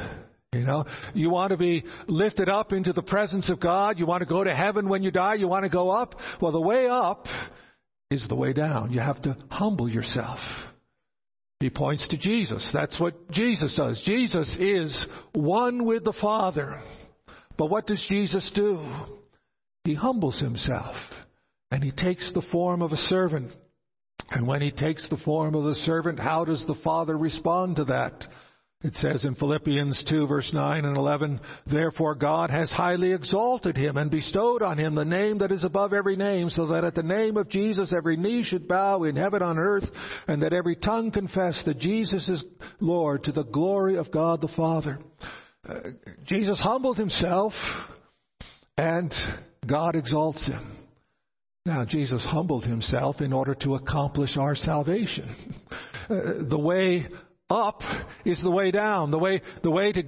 You 0.59 0.67
know, 0.67 0.85
you 1.15 1.31
want 1.31 1.51
to 1.51 1.57
be 1.57 1.85
lifted 2.07 2.49
up 2.49 2.73
into 2.73 2.93
the 2.93 3.03
presence 3.03 3.49
of 3.49 3.61
God. 3.61 3.99
You 3.99 4.07
want 4.07 4.21
to 4.21 4.27
go 4.27 4.43
to 4.43 4.55
heaven 4.55 4.89
when 4.89 5.03
you 5.03 5.11
die. 5.11 5.35
You 5.35 5.49
want 5.49 5.65
to 5.65 5.71
go 5.71 5.91
up. 5.91 6.15
Well, 6.41 6.53
the 6.53 6.61
way 6.61 6.89
up 6.89 7.27
is 8.11 8.27
the 8.29 8.37
way 8.37 8.53
down. 8.53 8.93
You 8.93 9.01
have 9.01 9.23
to 9.23 9.37
humble 9.51 9.89
yourself. 9.89 10.39
He 11.61 11.71
points 11.71 12.09
to 12.09 12.19
Jesus. 12.19 12.69
That's 12.73 13.01
what 13.01 13.31
Jesus 13.31 13.75
does. 13.75 14.01
Jesus 14.05 14.55
is 14.61 15.07
one 15.33 15.85
with 15.85 16.05
the 16.05 16.13
Father. 16.13 16.81
But 17.57 17.71
what 17.71 17.87
does 17.87 18.05
Jesus 18.07 18.51
do? 18.55 18.81
He 19.85 19.95
humbles 19.95 20.39
himself 20.39 20.97
and 21.71 21.83
he 21.83 21.93
takes 21.93 22.33
the 22.33 22.43
form 22.43 22.83
of 22.83 22.93
a 22.93 22.97
servant. 22.97 23.53
And 24.31 24.47
when 24.47 24.61
he 24.61 24.71
takes 24.71 25.09
the 25.09 25.17
form 25.17 25.55
of 25.55 25.65
a 25.67 25.75
servant, 25.75 26.19
how 26.19 26.45
does 26.45 26.67
the 26.67 26.75
Father 26.75 27.17
respond 27.17 27.77
to 27.77 27.85
that? 27.85 28.27
It 28.87 28.95
says 28.95 29.25
in 29.25 29.35
Philippians 29.35 30.05
2 30.09 30.29
verse 30.29 30.53
9 30.53 30.85
and 30.85 30.97
11, 30.97 31.41
Therefore 31.67 32.15
God 32.15 32.51
has 32.51 32.71
highly 32.71 33.13
exalted 33.13 33.77
him 33.77 33.97
and 33.97 34.13
bestowed 34.13 34.63
on 34.63 34.79
him 34.79 34.95
the 34.95 35.05
name 35.05 35.39
that 35.39 35.51
is 35.51 35.65
above 35.65 35.93
every 35.93 36.15
name, 36.15 36.51
so 36.51 36.67
that 36.69 36.85
at 36.85 36.95
the 36.95 37.03
name 37.03 37.37
of 37.37 37.49
Jesus 37.49 37.93
every 37.93 38.17
knee 38.17 38.45
should 38.45 38.69
bow 38.69 39.03
in 39.03 39.17
heaven 39.17 39.43
on 39.43 39.59
earth, 39.59 39.91
and 40.29 40.41
that 40.43 40.53
every 40.53 40.77
tongue 40.77 41.11
confess 41.11 41.61
that 41.65 41.81
Jesus 41.81 42.29
is 42.29 42.45
Lord 42.79 43.25
to 43.25 43.33
the 43.33 43.43
glory 43.43 43.97
of 43.97 44.13
God 44.13 44.41
the 44.41 44.47
Father. 44.57 45.01
Uh, 45.69 45.81
Jesus 46.25 46.61
humbled 46.61 46.97
himself 46.97 47.55
and 48.79 49.13
God 49.67 49.97
exalts 49.97 50.47
him. 50.47 50.65
Now, 51.65 51.85
Jesus 51.85 52.25
humbled 52.25 52.65
himself 52.65 53.21
in 53.21 53.33
order 53.33 53.57
to 53.57 53.75
accomplish 53.75 54.37
our 54.37 54.55
salvation. 54.55 55.35
Uh, 56.09 56.49
the 56.49 56.57
way 56.57 57.05
up 57.51 57.83
is 58.25 58.43
the 58.43 58.51
way 58.51 58.71
down. 58.71 59.11
The 59.11 59.19
way, 59.19 59.43
the 59.63 59.71
way 59.71 59.93
to, 59.93 60.03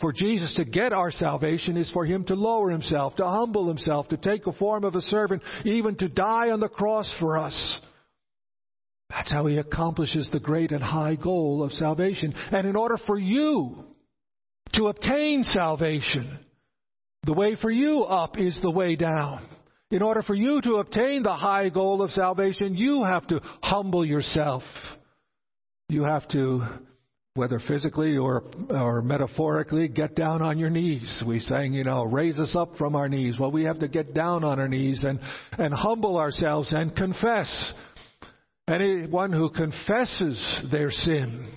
for 0.00 0.12
Jesus 0.12 0.54
to 0.54 0.64
get 0.64 0.92
our 0.92 1.10
salvation 1.10 1.76
is 1.76 1.90
for 1.90 2.04
him 2.04 2.24
to 2.24 2.34
lower 2.34 2.70
himself, 2.70 3.16
to 3.16 3.26
humble 3.26 3.68
himself, 3.68 4.08
to 4.08 4.16
take 4.16 4.44
the 4.44 4.52
form 4.52 4.84
of 4.84 4.94
a 4.94 5.00
servant, 5.00 5.42
even 5.64 5.96
to 5.96 6.08
die 6.08 6.50
on 6.50 6.60
the 6.60 6.68
cross 6.68 7.12
for 7.18 7.38
us. 7.38 7.80
That's 9.10 9.30
how 9.30 9.46
he 9.46 9.58
accomplishes 9.58 10.30
the 10.30 10.40
great 10.40 10.72
and 10.72 10.82
high 10.82 11.14
goal 11.14 11.62
of 11.62 11.72
salvation. 11.72 12.34
And 12.50 12.66
in 12.66 12.76
order 12.76 12.96
for 12.96 13.18
you 13.18 13.84
to 14.74 14.88
obtain 14.88 15.44
salvation, 15.44 16.38
the 17.22 17.32
way 17.32 17.56
for 17.56 17.70
you 17.70 18.02
up 18.02 18.38
is 18.38 18.60
the 18.60 18.70
way 18.70 18.96
down. 18.96 19.46
In 19.90 20.02
order 20.02 20.22
for 20.22 20.34
you 20.34 20.60
to 20.62 20.76
obtain 20.76 21.22
the 21.22 21.36
high 21.36 21.68
goal 21.68 22.02
of 22.02 22.10
salvation, 22.10 22.74
you 22.74 23.04
have 23.04 23.26
to 23.28 23.40
humble 23.62 24.04
yourself. 24.04 24.64
You 25.88 26.02
have 26.02 26.26
to, 26.28 26.62
whether 27.34 27.60
physically 27.60 28.16
or, 28.16 28.42
or 28.70 29.02
metaphorically, 29.02 29.86
get 29.86 30.16
down 30.16 30.42
on 30.42 30.58
your 30.58 30.70
knees. 30.70 31.22
We 31.24 31.38
sang, 31.38 31.74
you 31.74 31.84
know, 31.84 32.02
raise 32.02 32.40
us 32.40 32.56
up 32.56 32.76
from 32.76 32.96
our 32.96 33.08
knees. 33.08 33.38
Well, 33.38 33.52
we 33.52 33.64
have 33.64 33.78
to 33.80 33.88
get 33.88 34.12
down 34.12 34.42
on 34.42 34.58
our 34.58 34.66
knees 34.66 35.04
and, 35.04 35.20
and 35.52 35.72
humble 35.72 36.16
ourselves 36.16 36.72
and 36.72 36.94
confess. 36.94 37.72
Anyone 38.68 39.32
who 39.32 39.48
confesses 39.48 40.64
their 40.72 40.90
sin, 40.90 41.48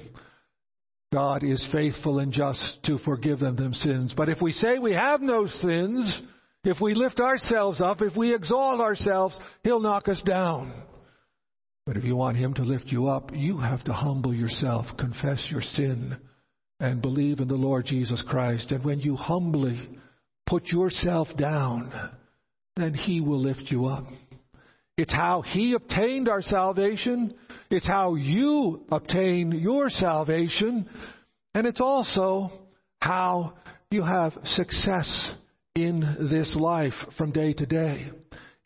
God 1.12 1.44
is 1.44 1.68
faithful 1.72 2.20
and 2.20 2.32
just 2.32 2.84
to 2.84 3.00
forgive 3.00 3.40
them 3.40 3.56
their 3.56 3.74
sins. 3.74 4.14
But 4.16 4.30
if 4.30 4.44
we 4.44 4.52
say 4.52 4.78
we 4.78 4.94
have 4.94 5.22
no 5.22 5.48
sins, 5.48 6.22
if 6.64 6.80
we 6.80 6.94
lift 6.94 7.20
ourselves 7.20 7.82
up, 7.82 8.04
if 8.04 8.16
we 8.16 8.36
exalt 8.36 8.80
ourselves, 8.80 9.40
He'll 9.64 9.80
knock 9.80 10.08
us 10.08 10.22
down. 10.22 10.72
But 11.90 11.98
if 11.98 12.04
you 12.04 12.16
want 12.16 12.38
Him 12.38 12.54
to 12.54 12.62
lift 12.62 12.90
you 12.90 13.08
up, 13.08 13.32
you 13.34 13.58
have 13.58 13.84
to 13.86 13.94
humble 13.94 14.32
yourself, 14.32 14.86
confess 15.00 15.48
your 15.50 15.64
sin, 15.64 16.18
and 16.80 17.02
believe 17.02 17.40
in 17.40 17.48
the 17.48 17.56
Lord 17.56 17.88
Jesus 17.88 18.22
Christ. 18.22 18.70
And 18.70 18.86
when 18.86 19.00
you 19.00 19.16
humbly 19.16 19.90
put 20.46 20.68
yourself 20.68 21.30
down, 21.36 21.92
then 22.76 22.94
He 22.94 23.22
will 23.22 23.40
lift 23.40 23.72
you 23.72 23.88
up. 23.88 24.04
It's 24.98 25.12
how 25.12 25.42
He 25.42 25.74
obtained 25.74 26.30
our 26.30 26.44
salvation. 26.44 27.34
It's 27.72 27.88
how 27.88 28.14
you 28.14 28.86
obtain 28.92 29.52
your 29.52 29.90
salvation. 29.90 30.88
And 31.56 31.66
it's 31.66 31.82
also 31.82 32.52
how 33.02 33.54
you 33.90 34.04
have 34.04 34.38
success 34.44 35.32
in 35.74 36.02
this 36.30 36.56
life 36.56 36.94
from 37.18 37.32
day 37.32 37.54
to 37.54 37.66
day. 37.66 38.12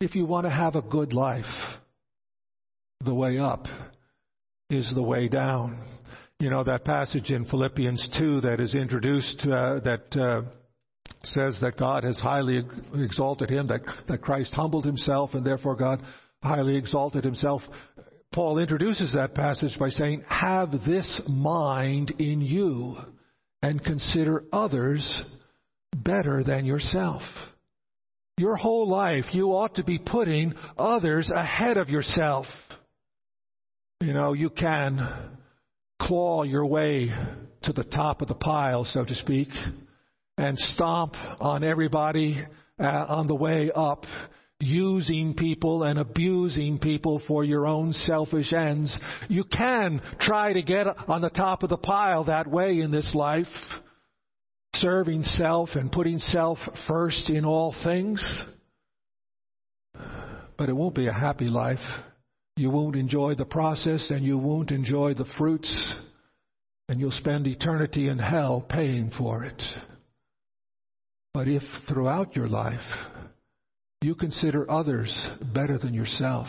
If 0.02 0.14
you 0.14 0.26
want 0.26 0.46
to 0.46 0.52
have 0.52 0.76
a 0.76 0.82
good 0.82 1.14
life, 1.14 1.46
the 3.04 3.14
way 3.14 3.38
up 3.38 3.68
is 4.70 4.92
the 4.94 5.04
way 5.04 5.28
down. 5.28 5.78
You 6.40 6.50
know 6.50 6.64
that 6.64 6.84
passage 6.84 7.32
in 7.32 7.46
Philippians 7.46 8.10
2 8.18 8.42
that 8.42 8.60
is 8.60 8.76
introduced 8.76 9.46
uh, 9.46 9.80
that 9.80 10.16
uh, 10.16 10.42
says 11.24 11.60
that 11.62 11.78
God 11.78 12.04
has 12.04 12.20
highly 12.20 12.64
exalted 12.96 13.50
him, 13.50 13.68
that, 13.68 13.82
that 14.08 14.22
Christ 14.22 14.54
humbled 14.54 14.86
himself, 14.86 15.34
and 15.34 15.46
therefore 15.46 15.76
God 15.76 16.02
highly 16.42 16.76
exalted 16.76 17.24
himself. 17.24 17.62
Paul 18.34 18.58
introduces 18.58 19.14
that 19.14 19.36
passage 19.36 19.78
by 19.80 19.90
saying, 19.90 20.24
Have 20.28 20.72
this 20.86 21.22
mind 21.28 22.12
in 22.20 22.42
you 22.42 22.98
and 23.62 23.84
consider 23.84 24.44
others 24.52 25.24
better 25.96 26.44
than 26.44 26.66
yourself. 26.66 27.22
Your 28.38 28.56
whole 28.56 28.90
life, 28.90 29.26
you 29.32 29.50
ought 29.50 29.76
to 29.76 29.84
be 29.84 30.00
putting 30.00 30.56
others 30.78 31.30
ahead 31.34 31.78
of 31.78 31.90
yourself. 31.90 32.48
You 34.04 34.12
know, 34.12 34.34
you 34.34 34.50
can 34.50 35.00
claw 35.98 36.44
your 36.44 36.66
way 36.66 37.10
to 37.62 37.72
the 37.72 37.86
top 37.86 38.22
of 38.22 38.28
the 38.28 38.36
pile, 38.36 38.84
so 38.84 39.06
to 39.06 39.16
speak, 39.16 39.48
and 40.38 40.60
stomp 40.60 41.16
on 41.40 41.64
everybody 41.64 42.38
uh, 42.78 42.84
on 42.84 43.28
the 43.28 43.36
way 43.36 43.72
up, 43.74 44.04
using 44.60 45.36
people 45.36 45.84
and 45.84 45.98
abusing 45.98 46.80
people 46.80 47.22
for 47.26 47.46
your 47.46 47.66
own 47.66 47.94
selfish 47.94 48.52
ends. 48.52 49.00
You 49.30 49.46
can 49.46 50.02
try 50.20 50.52
to 50.52 50.62
get 50.62 50.86
on 51.08 51.22
the 51.22 51.30
top 51.30 51.64
of 51.64 51.70
the 51.70 51.78
pile 51.78 52.26
that 52.26 52.46
way 52.46 52.82
in 52.82 52.92
this 52.92 53.16
life 53.16 53.48
serving 54.76 55.24
self 55.24 55.76
and 55.76 55.90
putting 55.90 56.18
self 56.18 56.58
first 56.90 57.30
in 57.30 57.46
all 57.46 57.74
things. 57.86 58.22
But 60.58 60.68
it 60.68 60.74
won't 60.74 60.94
be 60.94 61.08
a 61.08 61.14
happy 61.14 61.48
life. 61.48 61.80
You 62.56 62.70
won't 62.70 62.96
enjoy 62.96 63.34
the 63.36 63.46
process 63.46 64.12
and 64.12 64.24
you 64.24 64.38
won't 64.38 64.70
enjoy 64.70 65.16
the 65.16 65.26
fruits, 65.26 65.96
and 66.88 67.00
you'll 67.00 67.12
spend 67.12 67.48
eternity 67.48 68.08
in 68.10 68.20
hell 68.20 68.64
paying 68.68 69.10
for 69.10 69.44
it. 69.44 69.62
But 71.34 71.48
if 71.48 71.64
throughout 71.88 72.36
your 72.36 72.48
life 72.48 72.82
you 74.04 74.14
consider 74.14 74.70
others 74.70 75.26
better 75.42 75.80
than 75.80 75.96
yourself, 75.96 76.48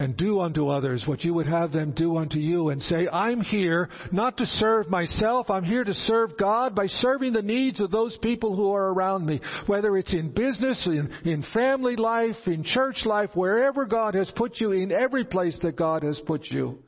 and 0.00 0.16
do 0.16 0.40
unto 0.40 0.68
others 0.68 1.04
what 1.06 1.24
you 1.24 1.34
would 1.34 1.48
have 1.48 1.72
them 1.72 1.90
do 1.90 2.16
unto 2.16 2.38
you, 2.38 2.68
and 2.68 2.80
say, 2.80 3.08
I'm 3.12 3.40
here 3.40 3.88
not 4.12 4.36
to 4.36 4.46
serve 4.46 4.88
myself, 4.88 5.50
I'm 5.50 5.64
here 5.64 5.82
to 5.82 5.94
serve 5.94 6.38
God 6.38 6.76
by 6.76 6.86
serving 6.86 7.32
the 7.32 7.42
needs 7.42 7.80
of 7.80 7.90
those 7.90 8.16
people 8.16 8.54
who 8.54 8.72
are 8.72 8.92
around 8.92 9.26
me, 9.26 9.40
whether 9.66 9.96
it's 9.96 10.12
in 10.12 10.30
business, 10.30 10.86
in, 10.86 11.10
in 11.24 11.42
family 11.52 11.96
life, 11.96 12.36
in 12.46 12.62
church 12.62 13.04
life, 13.06 13.30
wherever 13.34 13.86
God 13.86 14.14
has 14.14 14.30
put 14.30 14.60
you, 14.60 14.70
in 14.70 14.92
every 14.92 15.24
place 15.24 15.58
that 15.62 15.74
God 15.74 16.04
has 16.04 16.20
put 16.20 16.46
you. 16.46 16.78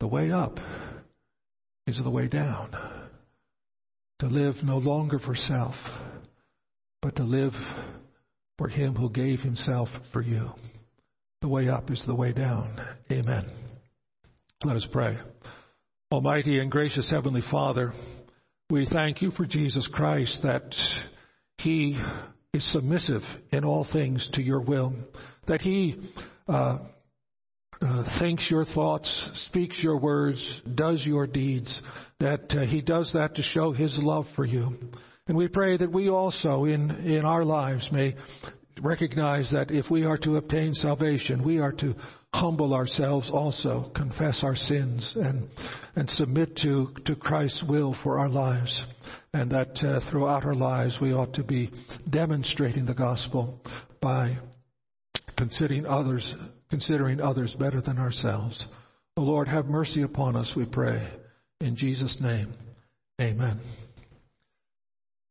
The 0.00 0.08
way 0.08 0.30
up 0.30 0.60
is 1.86 1.96
the 1.96 2.10
way 2.10 2.28
down. 2.28 2.76
To 4.20 4.26
live 4.26 4.56
no 4.62 4.76
longer 4.76 5.18
for 5.18 5.34
self, 5.34 5.74
but 7.00 7.16
to 7.16 7.22
live 7.24 7.52
for 8.58 8.68
Him 8.68 8.94
who 8.94 9.08
gave 9.08 9.40
Himself 9.40 9.88
for 10.12 10.20
you. 10.20 10.50
The 11.44 11.48
way 11.48 11.68
up 11.68 11.90
is 11.90 12.02
the 12.06 12.14
way 12.14 12.32
down. 12.32 12.74
Amen. 13.12 13.44
Let 14.64 14.76
us 14.76 14.88
pray. 14.90 15.18
Almighty 16.10 16.58
and 16.58 16.70
gracious 16.70 17.10
Heavenly 17.10 17.42
Father, 17.42 17.92
we 18.70 18.86
thank 18.86 19.20
you 19.20 19.30
for 19.30 19.44
Jesus 19.44 19.86
Christ 19.86 20.40
that 20.42 20.74
He 21.58 22.00
is 22.54 22.72
submissive 22.72 23.20
in 23.52 23.62
all 23.62 23.84
things 23.84 24.26
to 24.32 24.42
your 24.42 24.62
will, 24.62 24.94
that 25.46 25.60
He 25.60 26.00
uh, 26.48 26.78
uh, 27.82 28.18
thinks 28.18 28.50
your 28.50 28.64
thoughts, 28.64 29.30
speaks 29.46 29.84
your 29.84 30.00
words, 30.00 30.62
does 30.74 31.04
your 31.04 31.26
deeds, 31.26 31.82
that 32.20 32.54
uh, 32.54 32.64
He 32.64 32.80
does 32.80 33.12
that 33.12 33.34
to 33.34 33.42
show 33.42 33.72
His 33.72 33.98
love 33.98 34.24
for 34.34 34.46
you. 34.46 34.78
And 35.26 35.36
we 35.36 35.48
pray 35.48 35.76
that 35.76 35.92
we 35.92 36.08
also 36.08 36.64
in, 36.64 36.90
in 36.90 37.26
our 37.26 37.44
lives 37.44 37.92
may 37.92 38.16
recognize 38.80 39.50
that 39.52 39.70
if 39.70 39.90
we 39.90 40.04
are 40.04 40.18
to 40.18 40.36
obtain 40.36 40.74
salvation, 40.74 41.44
we 41.44 41.58
are 41.58 41.72
to 41.72 41.94
humble 42.32 42.74
ourselves 42.74 43.30
also, 43.30 43.90
confess 43.94 44.42
our 44.42 44.56
sins, 44.56 45.12
and, 45.16 45.48
and 45.94 46.10
submit 46.10 46.56
to, 46.56 46.92
to 47.04 47.14
Christ's 47.14 47.62
will 47.68 47.96
for 48.02 48.18
our 48.18 48.28
lives. 48.28 48.84
And 49.32 49.50
that 49.50 49.82
uh, 49.84 50.00
throughout 50.10 50.44
our 50.44 50.54
lives 50.54 50.98
we 51.00 51.12
ought 51.12 51.34
to 51.34 51.44
be 51.44 51.70
demonstrating 52.08 52.86
the 52.86 52.94
gospel 52.94 53.60
by 54.00 54.38
considering 55.36 55.86
others, 55.86 56.34
considering 56.70 57.20
others 57.20 57.54
better 57.54 57.80
than 57.80 57.98
ourselves. 57.98 58.66
O 59.16 59.22
Lord, 59.22 59.48
have 59.48 59.66
mercy 59.66 60.02
upon 60.02 60.36
us, 60.36 60.52
we 60.56 60.64
pray. 60.64 61.08
In 61.60 61.76
Jesus' 61.76 62.18
name, 62.20 62.52
amen. 63.20 63.60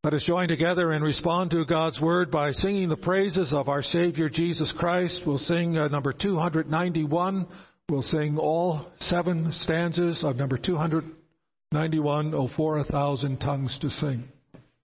Let 0.03 0.15
us 0.15 0.25
join 0.25 0.49
together 0.49 0.91
and 0.91 1.01
respond 1.01 1.51
to 1.51 1.63
God's 1.63 2.01
word 2.01 2.29
by 2.29 2.51
singing 2.51 2.89
the 2.89 2.97
praises 2.97 3.53
of 3.53 3.69
our 3.69 3.81
Savior 3.81 4.27
Jesus 4.27 4.73
Christ. 4.73 5.21
We'll 5.25 5.37
sing 5.37 5.77
uh, 5.77 5.87
number 5.87 6.11
291. 6.11 7.47
We'll 7.87 8.01
sing 8.01 8.37
all 8.37 8.85
seven 8.99 9.53
stanzas 9.53 10.21
of 10.25 10.35
number 10.35 10.57
291, 10.57 12.33
Oh, 12.35 12.49
for 12.49 12.79
a 12.79 12.83
thousand 12.83 13.37
tongues 13.39 13.79
to 13.79 13.89
sing. 13.89 14.25